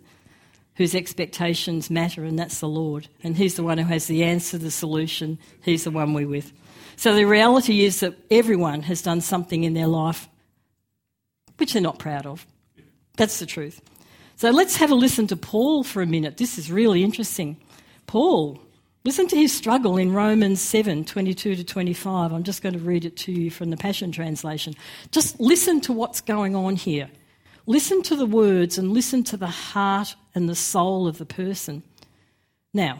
whose 0.75 0.95
expectations 0.95 1.89
matter, 1.89 2.23
and 2.23 2.39
that's 2.39 2.61
the 2.61 2.69
Lord. 2.69 3.09
And 3.25 3.35
He's 3.35 3.55
the 3.55 3.63
one 3.63 3.77
who 3.77 3.89
has 3.89 4.07
the 4.07 4.23
answer, 4.23 4.57
the 4.57 4.71
solution. 4.71 5.37
He's 5.61 5.83
the 5.83 5.91
one 5.91 6.13
we're 6.13 6.29
with. 6.29 6.53
So 6.95 7.13
the 7.13 7.25
reality 7.25 7.83
is 7.83 7.99
that 7.99 8.15
everyone 8.31 8.83
has 8.83 9.01
done 9.01 9.19
something 9.19 9.65
in 9.65 9.73
their 9.73 9.87
life 9.87 10.29
which 11.57 11.73
they're 11.73 11.81
not 11.81 11.99
proud 11.99 12.25
of. 12.25 12.45
That's 13.17 13.39
the 13.39 13.45
truth. 13.45 13.81
So 14.37 14.51
let's 14.51 14.75
have 14.77 14.91
a 14.91 14.95
listen 14.95 15.27
to 15.27 15.37
Paul 15.37 15.83
for 15.83 16.01
a 16.01 16.05
minute. 16.05 16.37
This 16.37 16.57
is 16.57 16.71
really 16.71 17.03
interesting. 17.03 17.57
Paul, 18.05 18.59
listen 19.05 19.27
to 19.27 19.37
his 19.37 19.53
struggle 19.53 19.97
in 19.97 20.11
Romans 20.11 20.61
7 20.61 21.05
22 21.05 21.55
to 21.55 21.63
25. 21.63 22.33
I'm 22.33 22.43
just 22.43 22.61
going 22.61 22.73
to 22.73 22.79
read 22.79 23.05
it 23.05 23.15
to 23.17 23.31
you 23.31 23.49
from 23.49 23.69
the 23.69 23.77
Passion 23.77 24.11
Translation. 24.11 24.73
Just 25.11 25.39
listen 25.39 25.79
to 25.81 25.93
what's 25.93 26.21
going 26.21 26.55
on 26.55 26.75
here. 26.75 27.09
Listen 27.65 28.03
to 28.03 28.15
the 28.15 28.25
words 28.25 28.77
and 28.77 28.91
listen 28.91 29.23
to 29.23 29.37
the 29.37 29.47
heart 29.47 30.15
and 30.35 30.47
the 30.47 30.55
soul 30.55 31.07
of 31.07 31.17
the 31.17 31.25
person. 31.25 31.81
Now, 32.73 32.99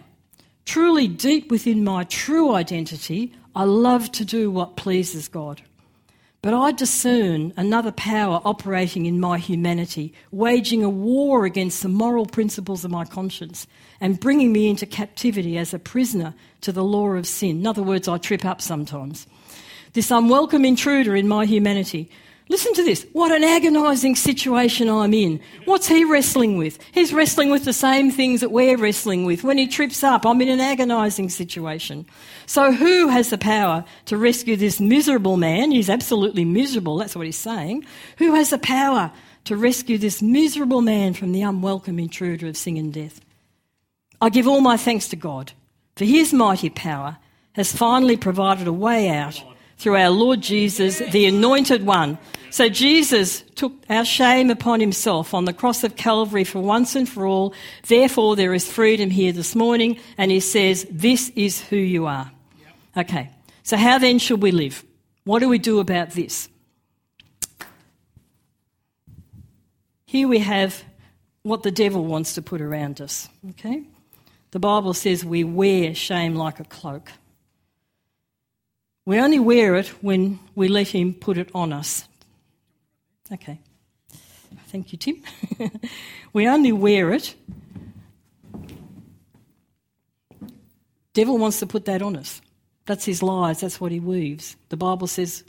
truly 0.63 1.07
deep 1.07 1.51
within 1.51 1.83
my 1.83 2.05
true 2.05 2.53
identity, 2.53 3.33
I 3.53 3.65
love 3.65 4.11
to 4.13 4.25
do 4.25 4.49
what 4.49 4.77
pleases 4.77 5.27
God. 5.27 5.61
But 6.45 6.53
I 6.53 6.73
discern 6.73 7.53
another 7.57 7.91
power 7.91 8.39
operating 8.45 9.07
in 9.07 9.19
my 9.19 9.39
humanity, 9.39 10.13
waging 10.29 10.83
a 10.83 10.89
war 10.91 11.43
against 11.43 11.81
the 11.81 11.89
moral 11.89 12.27
principles 12.27 12.85
of 12.85 12.91
my 12.91 13.03
conscience 13.03 13.65
and 13.99 14.19
bringing 14.19 14.53
me 14.53 14.69
into 14.69 14.85
captivity 14.85 15.57
as 15.57 15.73
a 15.73 15.79
prisoner 15.79 16.35
to 16.61 16.71
the 16.71 16.83
law 16.83 17.13
of 17.13 17.25
sin. 17.25 17.61
In 17.61 17.65
other 17.65 17.81
words, 17.81 18.07
I 18.07 18.19
trip 18.19 18.45
up 18.45 18.61
sometimes. 18.61 19.25
This 19.93 20.11
unwelcome 20.11 20.65
intruder 20.65 21.15
in 21.15 21.27
my 21.27 21.47
humanity 21.47 22.11
Listen 22.47 22.75
to 22.75 22.83
this. 22.83 23.07
What 23.11 23.31
an 23.31 23.43
agonising 23.43 24.15
situation 24.15 24.87
I'm 24.87 25.15
in. 25.15 25.39
What's 25.65 25.87
he 25.87 26.03
wrestling 26.05 26.57
with? 26.57 26.77
He's 26.91 27.11
wrestling 27.11 27.49
with 27.49 27.65
the 27.65 27.73
same 27.73 28.11
things 28.11 28.41
that 28.41 28.51
we're 28.51 28.77
wrestling 28.77 29.25
with. 29.25 29.43
When 29.43 29.57
he 29.57 29.67
trips 29.67 30.03
up, 30.03 30.27
I'm 30.27 30.41
in 30.41 30.49
an 30.49 30.59
agonising 30.59 31.29
situation. 31.29 32.05
So, 32.45 32.71
who 32.71 33.07
has 33.07 33.31
the 33.31 33.39
power 33.39 33.83
to 34.05 34.17
rescue 34.17 34.55
this 34.55 34.79
miserable 34.79 35.37
man? 35.37 35.71
He's 35.71 35.89
absolutely 35.89 36.45
miserable, 36.45 36.97
that's 36.97 37.15
what 37.15 37.25
he's 37.25 37.35
saying. 37.35 37.83
Who 38.19 38.35
has 38.35 38.51
the 38.51 38.59
power 38.59 39.11
to 39.45 39.57
rescue 39.57 39.97
this 39.97 40.21
miserable 40.21 40.81
man 40.81 41.15
from 41.15 41.31
the 41.31 41.41
unwelcome 41.41 41.97
intruder 41.97 42.47
of 42.47 42.57
sin 42.57 42.77
and 42.77 42.93
death? 42.93 43.21
I 44.21 44.29
give 44.29 44.47
all 44.47 44.61
my 44.61 44.77
thanks 44.77 45.09
to 45.09 45.15
God, 45.15 45.53
for 45.95 46.05
his 46.05 46.31
mighty 46.31 46.69
power 46.69 47.17
has 47.53 47.75
finally 47.75 48.17
provided 48.17 48.67
a 48.67 48.73
way 48.73 49.09
out 49.09 49.43
through 49.77 49.97
our 49.97 50.09
Lord 50.09 50.41
Jesus, 50.41 50.99
the 50.99 51.25
Anointed 51.25 51.85
One. 51.85 52.17
So 52.49 52.69
Jesus 52.69 53.41
took 53.55 53.73
our 53.89 54.05
shame 54.05 54.49
upon 54.49 54.79
himself 54.79 55.33
on 55.33 55.45
the 55.45 55.53
cross 55.53 55.83
of 55.83 55.95
Calvary 55.95 56.45
for 56.45 56.59
once 56.59 56.95
and 56.95 57.07
for 57.07 57.25
all. 57.25 57.53
Therefore, 57.87 58.35
there 58.35 58.53
is 58.53 58.71
freedom 58.71 59.09
here 59.09 59.33
this 59.33 59.55
morning, 59.55 59.99
and 60.17 60.31
he 60.31 60.39
says, 60.39 60.87
This 60.89 61.29
is 61.35 61.61
who 61.61 61.75
you 61.75 62.05
are. 62.05 62.31
Okay, 62.95 63.29
so 63.63 63.75
how 63.75 63.97
then 63.97 64.19
should 64.19 64.41
we 64.41 64.51
live? 64.51 64.83
What 65.25 65.39
do 65.39 65.49
we 65.49 65.59
do 65.59 65.79
about 65.79 66.11
this? 66.11 66.47
Here 70.05 70.27
we 70.27 70.39
have 70.39 70.83
what 71.43 71.63
the 71.63 71.71
devil 71.71 72.05
wants 72.05 72.35
to 72.35 72.41
put 72.41 72.61
around 72.61 73.01
us. 73.01 73.27
Okay? 73.49 73.83
The 74.51 74.59
Bible 74.59 74.93
says 74.93 75.25
we 75.25 75.43
wear 75.43 75.93
shame 75.93 76.35
like 76.35 76.61
a 76.61 76.63
cloak. 76.63 77.11
We 79.05 79.19
only 79.19 79.39
wear 79.39 79.75
it 79.75 79.87
when 80.01 80.39
we 80.55 80.67
let 80.67 80.87
Him 80.87 81.13
put 81.13 81.37
it 81.37 81.49
on 81.53 81.71
us. 81.71 82.07
Okay. 83.31 83.59
Thank 84.67 84.91
you, 84.91 84.97
Tim. 84.97 85.21
we 86.33 86.47
only 86.47 86.71
wear 86.71 87.11
it. 87.11 87.35
Devil 91.13 91.37
wants 91.37 91.59
to 91.59 91.65
put 91.65 91.85
that 91.85 92.01
on 92.01 92.17
us. 92.17 92.41
That's 92.85 93.05
his 93.05 93.23
lies, 93.23 93.61
that's 93.61 93.81
what 93.81 93.91
he 93.91 93.99
weaves. 93.99 94.55
The 94.69 94.77
Bible 94.77 95.07
says 95.07 95.43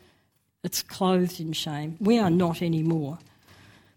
it's 0.62 0.82
clothed 0.82 1.40
in 1.40 1.52
shame. 1.52 1.96
We 2.00 2.18
are 2.18 2.30
not 2.30 2.62
anymore. 2.62 3.18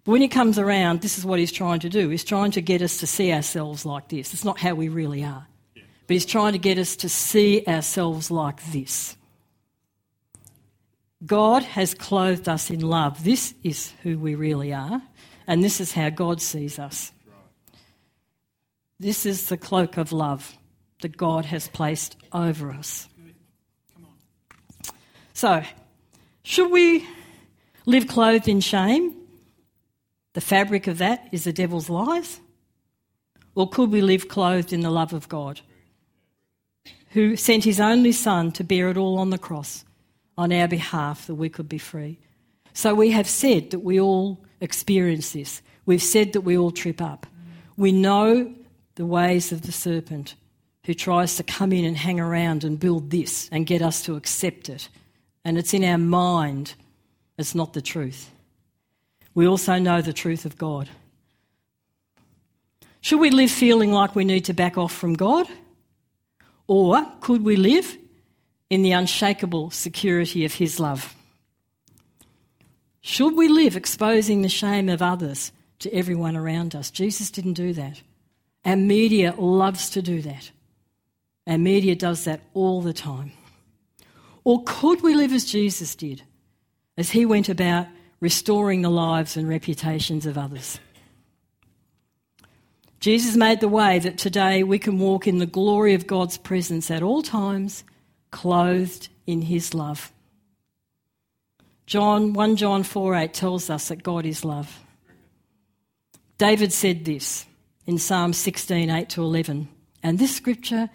But 0.04 0.14
when 0.14 0.22
he 0.22 0.28
comes 0.28 0.58
around, 0.58 1.02
this 1.02 1.18
is 1.18 1.26
what 1.26 1.40
he's 1.40 1.52
trying 1.52 1.80
to 1.82 1.90
do. 1.90 2.10
He's 2.10 2.24
trying 2.24 2.52
to 2.52 2.62
get 2.62 2.82
us 2.82 2.98
to 3.00 3.08
see 3.08 3.32
ourselves 3.32 3.86
like 3.86 4.10
this. 4.10 4.34
It's 4.34 4.44
not 4.44 4.60
how 4.60 4.74
we 4.74 4.90
really 4.90 5.24
are. 5.24 5.48
But 5.76 6.14
he's 6.14 6.26
trying 6.26 6.54
to 6.54 6.60
get 6.60 6.78
us 6.78 6.96
to 6.98 7.10
see 7.10 7.64
ourselves 7.68 8.32
like 8.32 8.64
this. 8.72 9.16
God 11.26 11.64
has 11.64 11.94
clothed 11.94 12.48
us 12.48 12.70
in 12.70 12.80
love. 12.80 13.24
This 13.24 13.54
is 13.64 13.94
who 14.04 14.18
we 14.18 14.36
really 14.36 14.74
are, 14.74 15.02
and 15.48 15.64
this 15.64 15.82
is 15.82 15.94
how 15.94 16.10
God 16.10 16.42
sees 16.42 16.80
us. 16.80 17.12
This 19.00 19.26
is 19.26 19.50
the 19.50 19.58
cloak 19.58 19.98
of 19.98 20.12
love 20.12 20.58
that 21.02 21.18
God 21.18 21.46
has 21.46 21.68
placed 21.68 22.18
over 22.34 22.72
us. 22.72 23.08
So, 25.34 25.64
should 26.44 26.72
we 26.72 27.08
live 27.86 28.08
clothed 28.08 28.48
in 28.48 28.60
shame? 28.60 29.16
The 30.34 30.42
fabric 30.42 30.88
of 30.88 30.98
that 30.98 31.28
is 31.32 31.46
the 31.46 31.54
devil's 31.54 31.90
lies? 31.90 32.40
Or 33.56 33.70
could 33.70 33.92
we 33.92 34.02
live 34.02 34.28
clothed 34.28 34.74
in 34.74 34.82
the 34.82 34.90
love 34.90 35.14
of 35.14 35.28
God, 35.28 35.62
who 37.12 37.36
sent 37.36 37.64
his 37.64 37.80
only 37.80 38.12
Son 38.12 38.52
to 38.54 38.64
bear 38.64 38.90
it 38.90 38.98
all 38.98 39.18
on 39.18 39.32
the 39.32 39.38
cross? 39.38 39.84
On 40.40 40.54
our 40.54 40.70
behalf 40.70 41.28
that 41.28 41.36
we 41.36 41.50
could 41.50 41.68
be 41.68 41.78
free. 41.78 42.18
So 42.72 42.96
we 42.96 43.12
have 43.12 43.28
said 43.28 43.72
that 43.72 43.80
we 43.80 44.00
all 44.00 44.42
experience 44.62 45.34
this. 45.34 45.62
We've 45.86 46.02
said 46.02 46.32
that 46.32 46.42
we 46.42 46.58
all 46.58 46.72
trip 46.72 47.02
up. 47.02 47.28
We 47.76 47.92
know 47.92 48.56
the 48.96 49.06
ways 49.06 49.52
of 49.52 49.64
the 49.64 49.74
serpent 49.74 50.36
who 50.86 50.94
tries 50.94 51.36
to 51.36 51.44
come 51.44 51.74
in 51.74 51.84
and 51.84 51.98
hang 51.98 52.22
around 52.22 52.64
and 52.64 52.80
build 52.80 53.10
this 53.10 53.50
and 53.52 53.66
get 53.66 53.82
us 53.82 54.02
to 54.04 54.16
accept 54.16 54.70
it. 54.70 54.88
And 55.44 55.58
it's 55.58 55.74
in 55.74 55.84
our 55.84 55.98
mind, 55.98 56.74
it's 57.38 57.54
not 57.54 57.74
the 57.74 57.82
truth. 57.82 58.32
We 59.36 59.46
also 59.46 59.78
know 59.78 60.02
the 60.02 60.14
truth 60.14 60.46
of 60.46 60.58
God. 60.58 60.90
Should 63.02 63.20
we 63.20 63.30
live 63.30 63.52
feeling 63.52 63.92
like 63.92 64.16
we 64.16 64.24
need 64.24 64.46
to 64.46 64.54
back 64.54 64.78
off 64.78 64.94
from 64.94 65.16
God? 65.16 65.48
Or 66.66 67.06
could 67.20 67.44
we 67.44 67.58
live 67.58 67.98
in 68.70 68.82
the 68.82 68.92
unshakable 68.92 69.72
security 69.72 70.46
of 70.46 70.54
His 70.54 70.80
love. 70.80 71.16
Should 73.02 73.36
we 73.36 73.48
live 73.48 73.76
exposing 73.76 74.42
the 74.42 74.50
shame 74.50 74.90
of 74.90 75.02
others 75.02 75.52
to 75.80 75.94
everyone 75.94 76.36
around 76.36 76.76
us? 76.76 76.92
Jesus 76.92 77.32
didn't 77.32 77.54
do 77.54 77.74
that. 77.74 78.02
Our 78.66 78.76
media 78.76 79.34
loves 79.38 79.90
to 79.92 80.02
do 80.02 80.22
that. 80.22 80.52
Our 81.48 81.58
media 81.58 81.96
does 81.96 82.26
that 82.26 82.42
all 82.54 82.82
the 82.82 82.94
time. 82.94 83.32
Or 84.44 84.64
could 84.66 85.02
we 85.02 85.16
live 85.16 85.34
as 85.34 85.46
Jesus 85.46 85.96
did, 85.96 86.22
as 86.98 87.12
he 87.12 87.26
went 87.26 87.50
about 87.50 87.88
restoring 88.20 88.82
the 88.82 88.90
lives 88.90 89.38
and 89.38 89.48
reputations 89.48 90.26
of 90.26 90.38
others? 90.38 90.80
Jesus 93.00 93.36
made 93.38 93.62
the 93.62 93.68
way 93.70 93.98
that 94.00 94.18
today 94.18 94.62
we 94.62 94.78
can 94.78 95.00
walk 95.00 95.26
in 95.26 95.38
the 95.38 95.46
glory 95.46 95.94
of 95.94 96.06
God's 96.06 96.38
presence 96.38 96.92
at 96.92 97.02
all 97.02 97.24
times 97.24 97.84
clothed 98.32 99.10
in 99.26 99.44
his 99.44 99.74
love. 99.74 100.12
John 101.86 102.34
1 102.34 102.56
John 102.56 102.84
4 102.84 103.16
8 103.16 103.34
tells 103.34 103.70
us 103.70 103.88
that 103.88 104.04
God 104.04 104.26
is 104.26 104.46
love. 104.46 104.80
David 106.38 106.72
said 106.72 107.04
this 107.04 107.46
in 107.86 107.98
Psalm 107.98 108.34
16 108.34 108.90
8 108.90 109.10
to 109.10 109.24
11. 109.24 109.68
And 110.04 110.20
this 110.20 110.36
scripture 110.36 110.90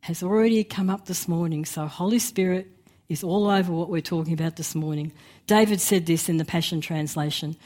has 0.00 0.22
already 0.22 0.64
come 0.64 0.90
up 0.90 1.06
this 1.06 1.28
morning, 1.28 1.64
so 1.64 1.86
Holy 1.86 2.18
Spirit 2.18 2.66
is 3.08 3.22
all 3.22 3.48
over 3.48 3.72
what 3.72 3.90
we're 3.90 4.00
talking 4.00 4.32
about 4.32 4.56
this 4.56 4.74
morning. 4.74 5.12
David 5.46 5.80
said 5.80 6.06
this 6.06 6.28
in 6.28 6.36
the 6.36 6.44
Passion 6.44 6.80
Translation 6.80 7.56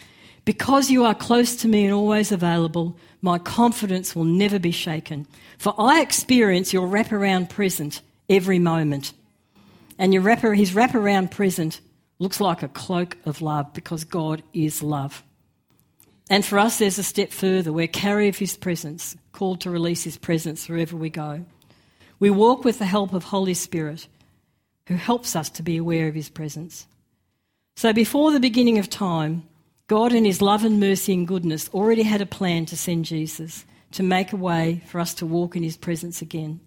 Because 0.45 0.91
you 0.91 1.05
are 1.05 1.15
close 1.15 1.57
to 1.57 1.69
me 1.69 1.85
and 1.85 1.95
always 1.95 2.33
available, 2.33 2.97
my 3.23 3.39
confidence 3.39 4.15
will 4.15 4.25
never 4.25 4.59
be 4.59 4.71
shaken. 4.71 5.27
For 5.59 5.75
I 5.79 6.01
experience 6.01 6.73
your 6.73 6.87
wraparound 6.87 7.51
present 7.51 8.03
every 8.29 8.59
moment. 8.59 9.13
And 9.99 10.13
your 10.13 10.23
wrapper, 10.23 10.55
his 10.55 10.73
wraparound 10.73 11.31
present 11.31 11.81
looks 12.19 12.41
like 12.41 12.63
a 12.63 12.69
cloak 12.69 13.17
of 13.25 13.43
love 13.43 13.73
because 13.73 14.05
God 14.05 14.43
is 14.53 14.83
love. 14.83 15.23
And 16.31 16.45
for 16.45 16.59
us, 16.59 16.79
there's 16.79 16.99
a 16.99 17.03
step 17.03 17.31
further. 17.31 17.73
We're 17.73 17.87
carrier 17.87 18.31
of 18.31 18.39
his 18.39 18.57
presence, 18.57 19.17
called 19.33 19.61
to 19.61 19.71
release 19.71 20.05
his 20.05 20.17
presence 20.17 20.69
wherever 20.69 20.97
we 20.97 21.11
go. 21.11 21.45
We 22.19 22.31
walk 22.31 22.65
with 22.65 22.79
the 22.79 22.87
help 22.87 23.13
of 23.13 23.25
Holy 23.25 23.55
Spirit, 23.55 24.09
who 24.87 24.95
helps 24.95 25.37
us 25.37 25.51
to 25.51 25.63
be 25.63 25.77
aware 25.77 26.09
of 26.09 26.15
his 26.15 26.31
presence. 26.31 26.87
So 27.77 27.93
before 27.93 28.33
the 28.33 28.41
beginning 28.41 28.79
of 28.79 28.89
time, 28.89 29.47
God, 29.87 30.13
in 30.15 30.25
his 30.25 30.41
love 30.41 30.65
and 30.65 30.81
mercy 30.81 31.13
and 31.13 31.29
goodness, 31.29 31.69
already 31.75 32.05
had 32.05 32.23
a 32.23 32.27
plan 32.27 32.65
to 32.67 32.77
send 32.77 33.05
Jesus 33.05 33.67
to 33.93 34.03
make 34.03 34.33
a 34.33 34.37
way 34.37 34.83
for 34.87 35.01
us 35.01 35.13
to 35.15 35.27
walk 35.27 35.57
in 35.57 35.63
his 35.63 35.77
presence 35.77 36.23
again 36.23 36.61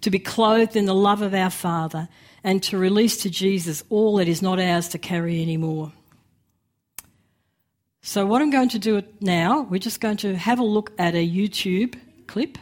to 0.00 0.10
be 0.10 0.18
clothed 0.18 0.76
in 0.76 0.86
the 0.86 0.94
love 0.94 1.22
of 1.22 1.34
our 1.34 1.50
Father, 1.50 2.08
and 2.42 2.62
to 2.64 2.78
release 2.78 3.22
to 3.22 3.30
Jesus 3.30 3.82
all 3.90 4.16
that 4.16 4.28
is 4.28 4.42
not 4.42 4.60
ours 4.60 4.88
to 4.88 4.98
carry 4.98 5.40
anymore. 5.40 5.92
So, 8.02 8.26
what 8.26 8.42
I'm 8.42 8.50
going 8.50 8.68
to 8.70 8.78
do 8.78 9.02
now, 9.20 9.62
we're 9.62 9.78
just 9.78 10.00
going 10.00 10.18
to 10.18 10.36
have 10.36 10.58
a 10.58 10.64
look 10.64 10.92
at 10.98 11.14
a 11.14 11.26
YouTube 11.26 11.98
clip. 12.26 12.58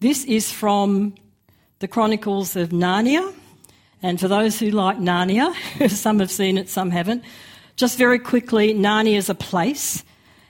This 0.00 0.24
is 0.24 0.52
from 0.52 1.14
the 1.78 1.88
Chronicles 1.88 2.54
of 2.54 2.68
Narnia. 2.68 3.34
And 4.02 4.18
for 4.18 4.28
those 4.28 4.58
who 4.58 4.70
like 4.70 4.98
Narnia, 4.98 5.54
some 5.90 6.18
have 6.18 6.30
seen 6.30 6.58
it, 6.58 6.68
some 6.68 6.90
haven't. 6.90 7.24
Just 7.76 7.96
very 7.96 8.18
quickly, 8.18 8.74
Narnia 8.74 9.16
is 9.16 9.30
a 9.30 9.34
place, 9.34 10.04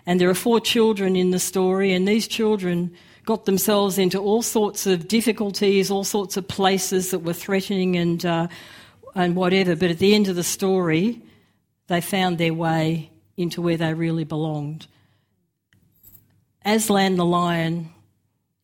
and 0.06 0.20
there 0.20 0.30
are 0.30 0.34
four 0.34 0.58
children 0.58 1.14
in 1.14 1.30
the 1.30 1.38
story, 1.38 1.92
and 1.92 2.08
these 2.08 2.26
children 2.26 2.96
got 3.24 3.44
themselves 3.44 3.98
into 3.98 4.18
all 4.18 4.42
sorts 4.42 4.86
of 4.86 5.08
difficulties, 5.08 5.90
all 5.90 6.04
sorts 6.04 6.36
of 6.36 6.48
places 6.48 7.10
that 7.10 7.20
were 7.20 7.32
threatening 7.32 7.96
and, 7.96 8.24
uh, 8.26 8.48
and 9.14 9.36
whatever. 9.36 9.76
But 9.76 9.90
at 9.90 9.98
the 9.98 10.14
end 10.14 10.28
of 10.28 10.36
the 10.36 10.44
story, 10.44 11.22
they 11.86 12.00
found 12.00 12.38
their 12.38 12.54
way 12.54 13.10
into 13.36 13.62
where 13.62 13.76
they 13.76 13.94
really 13.94 14.24
belonged. 14.24 14.86
Aslan 16.64 17.16
the 17.16 17.24
lion 17.24 17.90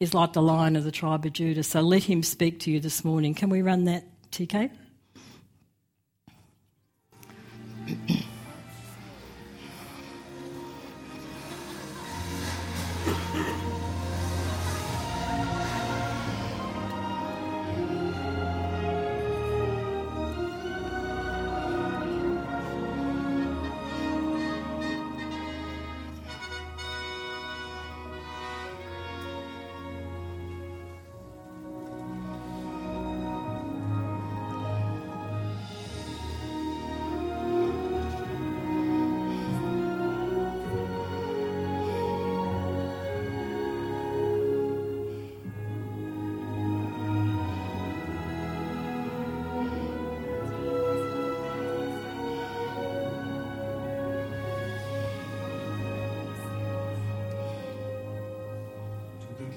is 0.01 0.14
like 0.14 0.33
the 0.33 0.42
lion 0.42 0.77
of 0.77 0.85
the 0.85 0.92
tribe 0.92 1.25
of 1.25 1.33
Judah, 1.33 1.62
so 1.62 1.81
let 1.81 2.05
him 2.05 2.23
speak 2.23 2.61
to 2.61 2.71
you 2.71 2.79
this 2.79 3.05
morning. 3.05 3.35
Can 3.35 3.49
we 3.49 3.62
run 3.62 3.85
that, 3.85 4.05
TK? 4.31 4.71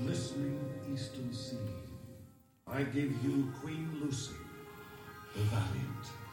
glistening 0.05 0.59
eastern 0.91 1.31
sea, 1.33 1.57
I 2.67 2.83
give 2.83 3.11
you 3.23 3.51
Queen 3.61 3.89
Lucy, 4.01 4.33
the 5.35 5.41
valiant. 5.43 6.30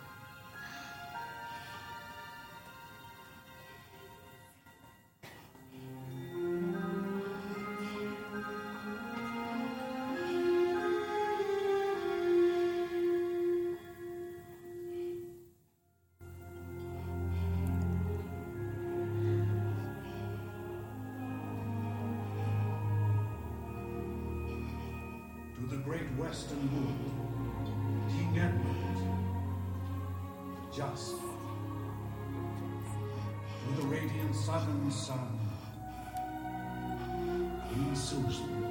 Susan, 37.98 38.64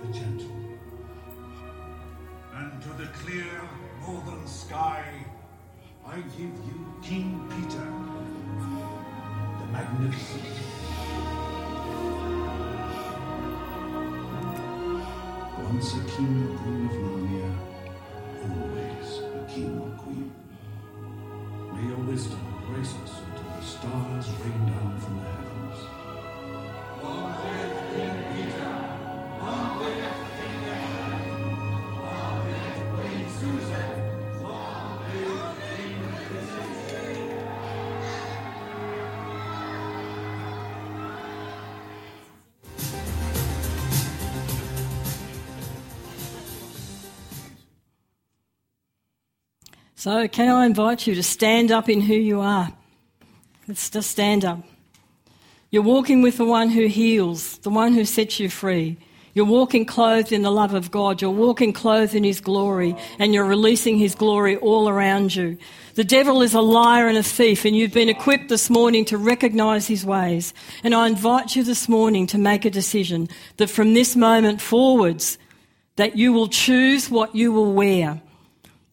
the 0.00 0.12
gentle. 0.12 0.56
And 2.54 2.82
to 2.82 2.88
the 2.94 3.08
clear 3.08 3.60
northern 4.06 4.46
sky, 4.46 5.04
I 6.04 6.16
give 6.16 6.38
you 6.40 6.94
King 7.02 7.46
Peter, 7.50 7.86
the 9.60 9.66
magnificent. 9.70 10.42
Once 15.62 15.92
a 15.92 16.04
king 16.16 16.32
or 16.42 16.56
queen 16.58 16.86
of 16.86 16.92
Narnia, 17.04 17.50
always 18.42 19.08
a 19.18 19.52
king 19.52 19.78
or 19.78 19.90
queen. 20.02 20.32
May 21.74 21.88
your 21.88 21.98
wisdom 21.98 22.40
grace 22.66 22.94
us 23.04 23.20
until 23.26 23.50
the 23.60 23.62
stars 23.62 24.26
rain 24.40 24.66
down 24.72 24.98
from 25.00 25.16
the 25.16 25.24
heavens. 25.24 25.45
So, 49.98 50.28
can 50.28 50.50
I 50.50 50.66
invite 50.66 51.06
you 51.06 51.14
to 51.14 51.22
stand 51.22 51.72
up 51.72 51.88
in 51.88 52.02
who 52.02 52.12
you 52.12 52.42
are? 52.42 52.70
Let's 53.66 53.88
just 53.88 54.10
stand 54.10 54.44
up. 54.44 54.62
You're 55.70 55.82
walking 55.82 56.20
with 56.20 56.36
the 56.36 56.44
one 56.44 56.68
who 56.68 56.86
heals, 56.86 57.56
the 57.58 57.70
one 57.70 57.94
who 57.94 58.04
sets 58.04 58.38
you 58.38 58.50
free. 58.50 58.98
You're 59.32 59.46
walking 59.46 59.86
clothed 59.86 60.32
in 60.32 60.42
the 60.42 60.50
love 60.50 60.74
of 60.74 60.90
God. 60.90 61.22
You're 61.22 61.30
walking 61.30 61.72
clothed 61.72 62.14
in 62.14 62.24
His 62.24 62.42
glory, 62.42 62.94
and 63.18 63.32
you're 63.32 63.46
releasing 63.46 63.96
His 63.96 64.14
glory 64.14 64.58
all 64.58 64.86
around 64.86 65.34
you. 65.34 65.56
The 65.94 66.04
devil 66.04 66.42
is 66.42 66.52
a 66.52 66.60
liar 66.60 67.08
and 67.08 67.16
a 67.16 67.22
thief, 67.22 67.64
and 67.64 67.74
you've 67.74 67.94
been 67.94 68.10
equipped 68.10 68.50
this 68.50 68.68
morning 68.68 69.06
to 69.06 69.16
recognize 69.16 69.86
his 69.88 70.04
ways. 70.04 70.52
And 70.84 70.94
I 70.94 71.06
invite 71.06 71.56
you 71.56 71.64
this 71.64 71.88
morning 71.88 72.26
to 72.28 72.38
make 72.38 72.66
a 72.66 72.70
decision 72.70 73.30
that 73.56 73.70
from 73.70 73.94
this 73.94 74.14
moment 74.14 74.60
forwards, 74.60 75.38
that 75.96 76.18
you 76.18 76.34
will 76.34 76.48
choose 76.48 77.08
what 77.08 77.34
you 77.34 77.50
will 77.50 77.72
wear 77.72 78.20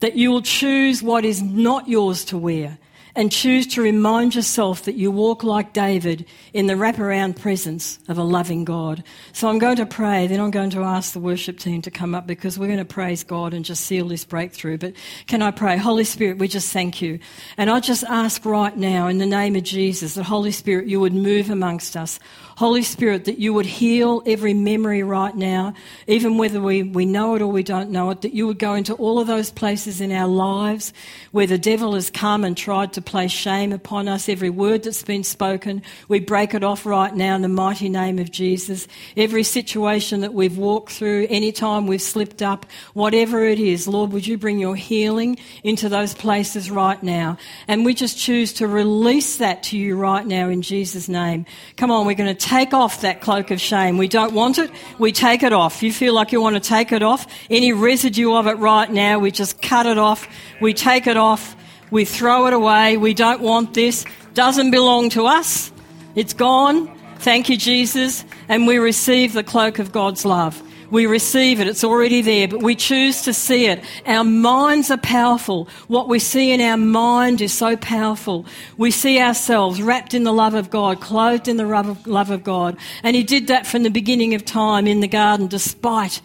that 0.03 0.17
you 0.17 0.29
will 0.29 0.41
choose 0.41 1.01
what 1.01 1.23
is 1.23 1.41
not 1.41 1.87
yours 1.87 2.25
to 2.25 2.37
wear 2.37 2.77
and 3.15 3.31
choose 3.31 3.67
to 3.67 3.81
remind 3.81 4.33
yourself 4.33 4.83
that 4.83 4.95
you 4.95 5.11
walk 5.11 5.43
like 5.43 5.71
David 5.71 6.25
in 6.51 6.65
the 6.65 6.73
wraparound 6.73 7.39
presence 7.39 7.99
of 8.07 8.17
a 8.17 8.23
loving 8.23 8.65
God. 8.65 9.03
So 9.33 9.47
I'm 9.47 9.59
going 9.59 9.75
to 9.75 9.85
pray, 9.85 10.25
then 10.25 10.39
I'm 10.39 10.49
going 10.49 10.71
to 10.71 10.83
ask 10.83 11.13
the 11.13 11.19
worship 11.19 11.59
team 11.59 11.83
to 11.83 11.91
come 11.91 12.15
up 12.15 12.25
because 12.25 12.57
we're 12.57 12.67
going 12.67 12.79
to 12.79 12.85
praise 12.85 13.23
God 13.23 13.53
and 13.53 13.63
just 13.63 13.85
seal 13.85 14.07
this 14.07 14.25
breakthrough. 14.25 14.79
But 14.79 14.93
can 15.27 15.43
I 15.43 15.51
pray? 15.51 15.77
Holy 15.77 16.05
Spirit, 16.05 16.39
we 16.39 16.47
just 16.47 16.73
thank 16.73 17.01
you. 17.01 17.19
And 17.55 17.69
I 17.69 17.79
just 17.79 18.03
ask 18.03 18.43
right 18.45 18.75
now 18.75 19.07
in 19.07 19.19
the 19.19 19.27
name 19.27 19.55
of 19.55 19.63
Jesus 19.63 20.15
that 20.15 20.23
Holy 20.23 20.51
Spirit, 20.51 20.87
you 20.87 20.99
would 20.99 21.13
move 21.13 21.51
amongst 21.51 21.95
us. 21.95 22.19
Holy 22.57 22.83
Spirit, 22.83 23.25
that 23.25 23.39
you 23.39 23.53
would 23.53 23.65
heal 23.65 24.21
every 24.25 24.53
memory 24.53 25.03
right 25.03 25.35
now, 25.35 25.73
even 26.07 26.37
whether 26.37 26.61
we, 26.61 26.83
we 26.83 27.05
know 27.05 27.35
it 27.35 27.41
or 27.41 27.47
we 27.47 27.63
don't 27.63 27.89
know 27.89 28.09
it, 28.11 28.21
that 28.21 28.33
you 28.33 28.47
would 28.47 28.59
go 28.59 28.73
into 28.75 28.93
all 28.95 29.19
of 29.19 29.27
those 29.27 29.49
places 29.51 30.01
in 30.01 30.11
our 30.11 30.27
lives 30.27 30.93
where 31.31 31.47
the 31.47 31.57
devil 31.57 31.93
has 31.93 32.09
come 32.09 32.43
and 32.43 32.55
tried 32.55 32.93
to 32.93 33.01
place 33.05 33.31
shame 33.31 33.71
upon 33.71 34.07
us. 34.07 34.29
Every 34.29 34.49
word 34.49 34.83
that's 34.83 35.03
been 35.03 35.23
spoken, 35.23 35.81
we 36.07 36.19
break 36.19 36.53
it 36.53 36.63
off 36.63 36.85
right 36.85 37.13
now 37.13 37.35
in 37.35 37.41
the 37.41 37.47
mighty 37.47 37.89
name 37.89 38.19
of 38.19 38.31
Jesus. 38.31 38.87
Every 39.15 39.43
situation 39.43 40.21
that 40.21 40.33
we've 40.33 40.57
walked 40.57 40.91
through, 40.91 41.27
any 41.29 41.51
time 41.51 41.87
we've 41.87 42.01
slipped 42.01 42.41
up, 42.41 42.65
whatever 42.93 43.43
it 43.43 43.59
is, 43.59 43.87
Lord, 43.87 44.11
would 44.11 44.25
you 44.25 44.37
bring 44.37 44.59
your 44.59 44.75
healing 44.75 45.37
into 45.63 45.89
those 45.89 46.13
places 46.13 46.71
right 46.71 47.01
now? 47.01 47.37
And 47.67 47.85
we 47.85 47.93
just 47.93 48.17
choose 48.17 48.53
to 48.53 48.67
release 48.67 49.37
that 49.37 49.63
to 49.63 49.77
you 49.77 49.95
right 49.95 50.25
now 50.25 50.49
in 50.49 50.61
Jesus' 50.61 51.09
name. 51.09 51.45
Come 51.77 51.91
on, 51.91 52.05
we're 52.05 52.15
going 52.15 52.35
to 52.35 52.47
take 52.47 52.73
off 52.73 53.01
that 53.01 53.21
cloak 53.21 53.51
of 53.51 53.59
shame. 53.61 53.97
We 53.97 54.07
don't 54.07 54.33
want 54.33 54.57
it, 54.57 54.71
we 54.99 55.11
take 55.11 55.43
it 55.43 55.53
off. 55.53 55.83
You 55.83 55.91
feel 55.91 56.13
like 56.13 56.31
you 56.31 56.41
want 56.41 56.55
to 56.55 56.61
take 56.61 56.91
it 56.91 57.03
off, 57.03 57.27
any 57.49 57.73
residue 57.73 58.33
of 58.33 58.47
it 58.47 58.57
right 58.57 58.91
now, 58.91 59.19
we 59.19 59.31
just 59.31 59.61
cut 59.61 59.85
it 59.85 59.97
off, 59.97 60.27
we 60.61 60.73
take 60.73 61.07
it 61.07 61.17
off, 61.17 61.55
we 61.93 62.05
throw 62.05 62.47
it 62.47 62.53
away. 62.53 62.97
We 62.97 63.13
don't 63.13 63.39
want 63.39 63.75
this. 63.75 64.03
Doesn't 64.33 64.71
belong 64.71 65.11
to 65.11 65.27
us. 65.27 65.71
It's 66.15 66.33
gone. 66.33 66.91
Thank 67.19 67.49
you, 67.49 67.55
Jesus. 67.55 68.25
And 68.49 68.65
we 68.65 68.79
receive 68.79 69.33
the 69.33 69.43
cloak 69.43 69.77
of 69.77 69.91
God's 69.91 70.25
love. 70.25 70.59
We 70.89 71.05
receive 71.05 71.59
it. 71.59 71.67
It's 71.67 71.83
already 71.83 72.21
there, 72.21 72.47
but 72.47 72.63
we 72.63 72.75
choose 72.75 73.21
to 73.23 73.33
see 73.33 73.67
it. 73.67 73.83
Our 74.07 74.23
minds 74.23 74.89
are 74.89 74.97
powerful. 74.97 75.67
What 75.87 76.09
we 76.09 76.17
see 76.17 76.51
in 76.51 76.61
our 76.61 76.77
mind 76.77 77.41
is 77.41 77.53
so 77.53 77.77
powerful. 77.77 78.47
We 78.75 78.89
see 78.89 79.19
ourselves 79.19 79.79
wrapped 79.79 80.15
in 80.15 80.23
the 80.23 80.33
love 80.33 80.55
of 80.55 80.71
God, 80.71 80.99
clothed 80.99 81.47
in 81.47 81.57
the 81.57 81.65
love 81.65 82.31
of 82.31 82.43
God. 82.43 82.75
And 83.03 83.15
He 83.15 83.23
did 83.23 83.47
that 83.47 83.67
from 83.67 83.83
the 83.83 83.89
beginning 83.89 84.33
of 84.33 84.45
time 84.45 84.87
in 84.87 84.99
the 84.99 85.07
garden, 85.07 85.45
despite 85.45 86.21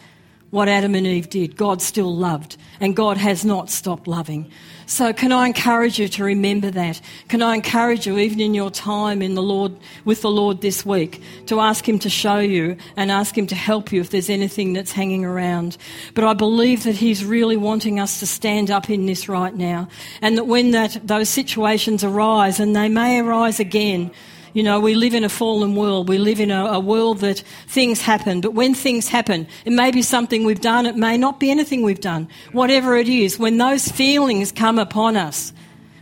what 0.50 0.68
Adam 0.68 0.94
and 0.94 1.06
Eve 1.06 1.28
did. 1.28 1.56
God 1.56 1.82
still 1.82 2.14
loved, 2.14 2.56
and 2.80 2.96
God 2.96 3.16
has 3.16 3.44
not 3.44 3.70
stopped 3.70 4.08
loving. 4.08 4.50
So 4.86 5.12
can 5.12 5.32
I 5.32 5.46
encourage 5.46 5.98
you 5.98 6.08
to 6.08 6.24
remember 6.24 6.70
that? 6.70 7.00
Can 7.28 7.42
I 7.42 7.54
encourage 7.54 8.06
you, 8.06 8.18
even 8.18 8.40
in 8.40 8.54
your 8.54 8.70
time 8.70 9.20
in 9.20 9.34
the 9.34 9.42
Lord, 9.42 9.76
with 10.06 10.22
the 10.22 10.30
Lord 10.30 10.62
this 10.62 10.86
week, 10.86 11.22
to 11.46 11.60
ask 11.60 11.86
Him 11.86 11.98
to 11.98 12.08
show 12.08 12.38
you 12.38 12.78
and 12.96 13.10
ask 13.10 13.36
Him 13.36 13.46
to 13.48 13.54
help 13.54 13.92
you 13.92 14.00
if 14.00 14.08
there's 14.08 14.30
anything 14.30 14.72
that's 14.72 14.92
hanging 14.92 15.26
around? 15.26 15.76
But 16.14 16.24
I 16.24 16.32
believe 16.32 16.84
that 16.84 16.96
He's 16.96 17.22
really 17.22 17.58
wanting 17.58 18.00
us 18.00 18.20
to 18.20 18.26
stand 18.26 18.70
up 18.70 18.88
in 18.88 19.04
this 19.04 19.28
right 19.28 19.54
now, 19.54 19.88
and 20.22 20.38
that 20.38 20.46
when 20.46 20.70
that, 20.70 21.06
those 21.06 21.28
situations 21.28 22.02
arise, 22.02 22.58
and 22.58 22.74
they 22.74 22.88
may 22.88 23.20
arise 23.20 23.60
again, 23.60 24.10
you 24.52 24.62
know, 24.62 24.80
we 24.80 24.94
live 24.94 25.14
in 25.14 25.24
a 25.24 25.28
fallen 25.28 25.74
world. 25.74 26.08
We 26.08 26.18
live 26.18 26.40
in 26.40 26.50
a, 26.50 26.64
a, 26.66 26.80
world 26.80 27.18
that 27.18 27.40
things 27.66 28.00
happen. 28.00 28.40
But 28.40 28.54
when 28.54 28.74
things 28.74 29.08
happen, 29.08 29.46
it 29.64 29.72
may 29.72 29.90
be 29.90 30.02
something 30.02 30.44
we've 30.44 30.60
done. 30.60 30.86
It 30.86 30.96
may 30.96 31.16
not 31.16 31.38
be 31.38 31.50
anything 31.50 31.82
we've 31.82 32.00
done. 32.00 32.28
Whatever 32.52 32.96
it 32.96 33.08
is, 33.08 33.38
when 33.38 33.58
those 33.58 33.88
feelings 33.88 34.52
come 34.52 34.78
upon 34.78 35.16
us, 35.16 35.52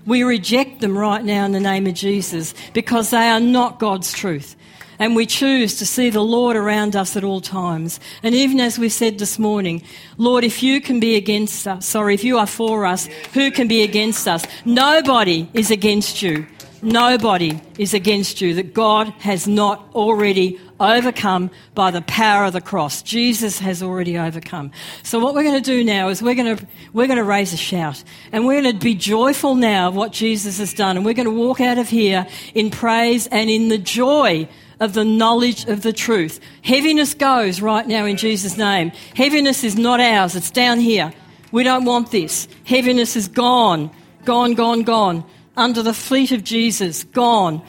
we 0.07 0.23
reject 0.23 0.81
them 0.81 0.97
right 0.97 1.25
now 1.25 1.45
in 1.45 1.53
the 1.53 1.61
name 1.61 1.87
of 1.87 1.95
Jesus 1.95 2.55
because 2.73 3.11
they 3.11 3.29
are 3.29 3.41
not 3.41 3.81
God's 3.81 4.13
truth. 4.13 4.57
And 4.99 5.15
we 5.15 5.27
choose 5.27 5.77
to 5.77 5.87
see 5.87 6.09
the 6.09 6.23
Lord 6.23 6.57
around 6.57 6.97
us 6.97 7.17
at 7.17 7.25
all 7.25 7.41
times. 7.41 8.01
And 8.23 8.35
even 8.35 8.61
as 8.61 8.79
we 8.79 8.89
said 8.89 9.19
this 9.19 9.39
morning, 9.39 9.83
Lord, 10.17 10.43
if 10.43 10.63
you 10.63 10.81
can 10.81 11.01
be 11.01 11.17
against 11.17 11.67
us, 11.69 11.87
sorry, 11.87 12.15
if 12.15 12.25
you 12.25 12.39
are 12.39 12.47
for 12.47 12.87
us, 12.87 13.07
who 13.35 13.51
can 13.51 13.69
be 13.69 13.83
against 13.83 14.27
us? 14.27 14.45
Nobody 14.65 15.49
is 15.53 15.71
against 15.71 16.23
you. 16.23 16.47
Nobody 16.87 17.61
is 17.79 17.95
against 17.95 18.41
you 18.41 18.55
that 18.55 18.73
God 18.73 19.09
has 19.19 19.49
not 19.49 19.89
already 19.93 20.61
overcome 20.79 21.51
by 21.75 21.91
the 21.91 22.01
power 22.03 22.45
of 22.45 22.53
the 22.53 22.61
cross. 22.61 23.03
Jesus 23.03 23.59
has 23.59 23.83
already 23.83 24.17
overcome. 24.17 24.71
So 25.03 25.19
what 25.19 25.35
we're 25.35 25.43
going 25.43 25.61
to 25.61 25.69
do 25.69 25.83
now 25.83 26.11
is 26.11 26.23
we're 26.23 26.37
going 26.37 26.57
to, 26.57 26.67
we're 26.93 27.09
going 27.09 27.19
to 27.19 27.25
raise 27.25 27.53
a 27.53 27.57
shout 27.57 28.05
and 28.31 28.47
we're 28.47 28.63
going 28.63 28.73
to 28.73 28.85
be 28.85 28.95
joyful 28.95 29.57
now 29.57 29.89
of 29.89 29.97
what 29.97 30.13
Jesus 30.13 30.59
has 30.59 30.73
done. 30.75 30.97
And 30.97 31.05
we're 31.05 31.15
going 31.15 31.27
to 31.27 31.35
walk 31.35 31.61
out 31.61 31.79
of 31.79 31.89
here 31.89 32.25
in 32.55 32.71
praise 32.71 33.27
and 33.27 33.51
in 33.51 33.67
the 33.67 33.79
joy 33.79 34.49
of 34.79 34.93
the 34.93 35.05
knowledge 35.05 35.65
of 35.65 35.83
the 35.83 35.93
truth. 35.93 36.39
Heaviness 36.63 37.15
goes 37.15 37.61
right 37.61 37.89
now 37.89 38.05
in 38.05 38.17
Jesus' 38.17 38.57
name. 38.57 38.93
Heaviness 39.17 39.65
is 39.65 39.77
not 39.77 39.99
ours. 39.99 40.37
It's 40.37 40.53
down 40.53 40.79
here. 40.79 41.13
We 41.51 41.65
don't 41.65 41.85
want 41.85 42.13
this. 42.13 42.47
Heaviness 42.63 43.17
is 43.17 43.27
gone. 43.27 43.91
Gone, 44.25 44.55
gone, 44.55 44.83
gone 44.83 45.25
under 45.57 45.83
the 45.83 45.95
feet 45.95 46.33
of 46.33 46.45
Jesus. 46.45 47.05
Gone. 47.05 47.63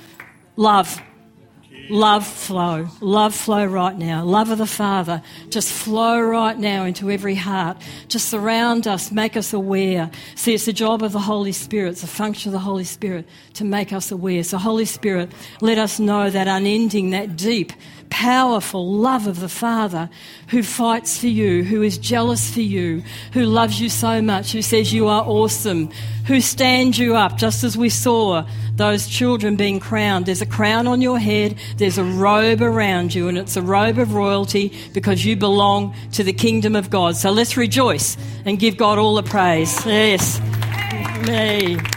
Love. 0.56 1.02
Love 1.90 2.28
flow. 2.28 2.88
Love 3.00 3.34
flow 3.34 3.66
right 3.66 3.98
now. 3.98 4.24
Love 4.26 4.52
of 4.52 4.58
the 4.58 4.68
Father. 4.68 5.22
Just 5.50 5.72
flow 5.72 6.20
right 6.20 6.58
now 6.58 6.84
into 6.84 7.10
every 7.10 7.36
heart. 7.36 7.78
Just 8.10 8.28
surround 8.28 8.88
us. 8.88 9.10
Make 9.10 9.38
us 9.38 9.54
aware. 9.54 10.12
See, 10.36 10.54
it's 10.54 10.66
the 10.66 10.74
job 10.74 11.02
of 11.02 11.14
the 11.14 11.20
Holy 11.20 11.54
Spirit. 11.54 11.92
It's 11.92 12.04
a 12.04 12.08
function 12.08 12.50
of 12.50 12.54
the 12.54 12.60
Holy 12.60 12.84
Spirit 12.84 13.26
to 13.54 13.64
make 13.64 13.94
us 13.94 14.12
aware. 14.12 14.44
So, 14.44 14.58
Holy 14.58 14.84
Spirit, 14.84 15.32
let 15.62 15.78
us 15.78 15.98
know 15.98 16.30
that 16.30 16.48
unending, 16.48 17.12
that 17.12 17.38
deep, 17.38 17.72
powerful 18.10 18.92
love 18.92 19.28
of 19.28 19.40
the 19.40 19.50
Father 19.50 20.10
who 20.50 20.64
fights 20.64 21.20
for 21.20 21.28
you, 21.28 21.64
who 21.64 21.82
is 21.82 21.98
jealous 21.98 22.54
for 22.54 22.62
you, 22.62 23.04
who 23.34 23.44
loves 23.44 23.80
you 23.80 23.90
so 23.90 24.22
much, 24.22 24.52
who 24.52 24.62
says 24.62 24.94
you 24.94 25.08
are 25.08 25.24
awesome, 25.24 25.92
who 26.26 26.42
stands 26.42 26.98
you 26.98 27.16
up, 27.16 27.38
just 27.38 27.64
as 27.64 27.78
we 27.78 27.90
saw 27.90 28.46
those 28.76 29.08
children 29.08 29.56
being 29.56 29.80
crowned. 29.80 30.26
There's 30.26 30.42
a 30.42 30.46
crown 30.46 30.88
on 30.88 31.02
your 31.02 31.20
head, 31.20 31.58
there's 31.78 31.98
a 31.98 32.04
robe 32.04 32.62
around 32.62 33.14
you, 33.14 33.28
and 33.28 33.38
it's 33.38 33.56
a 33.56 33.62
robe 33.62 33.98
of 33.98 34.14
royalty 34.14 34.78
because 34.94 35.26
you 35.26 35.36
belong 35.36 35.96
to 36.14 36.24
the 36.24 36.34
kingdom 36.34 36.76
of 36.76 36.90
God. 36.90 37.16
So 37.16 37.32
let's 37.32 37.58
rejoice 37.58 38.18
and 38.46 38.60
give 38.60 38.78
God 38.78 38.98
all 38.98 39.16
the 39.16 39.24
praise. 39.24 39.86
Yes. 39.86 40.40
Me. 41.28 41.97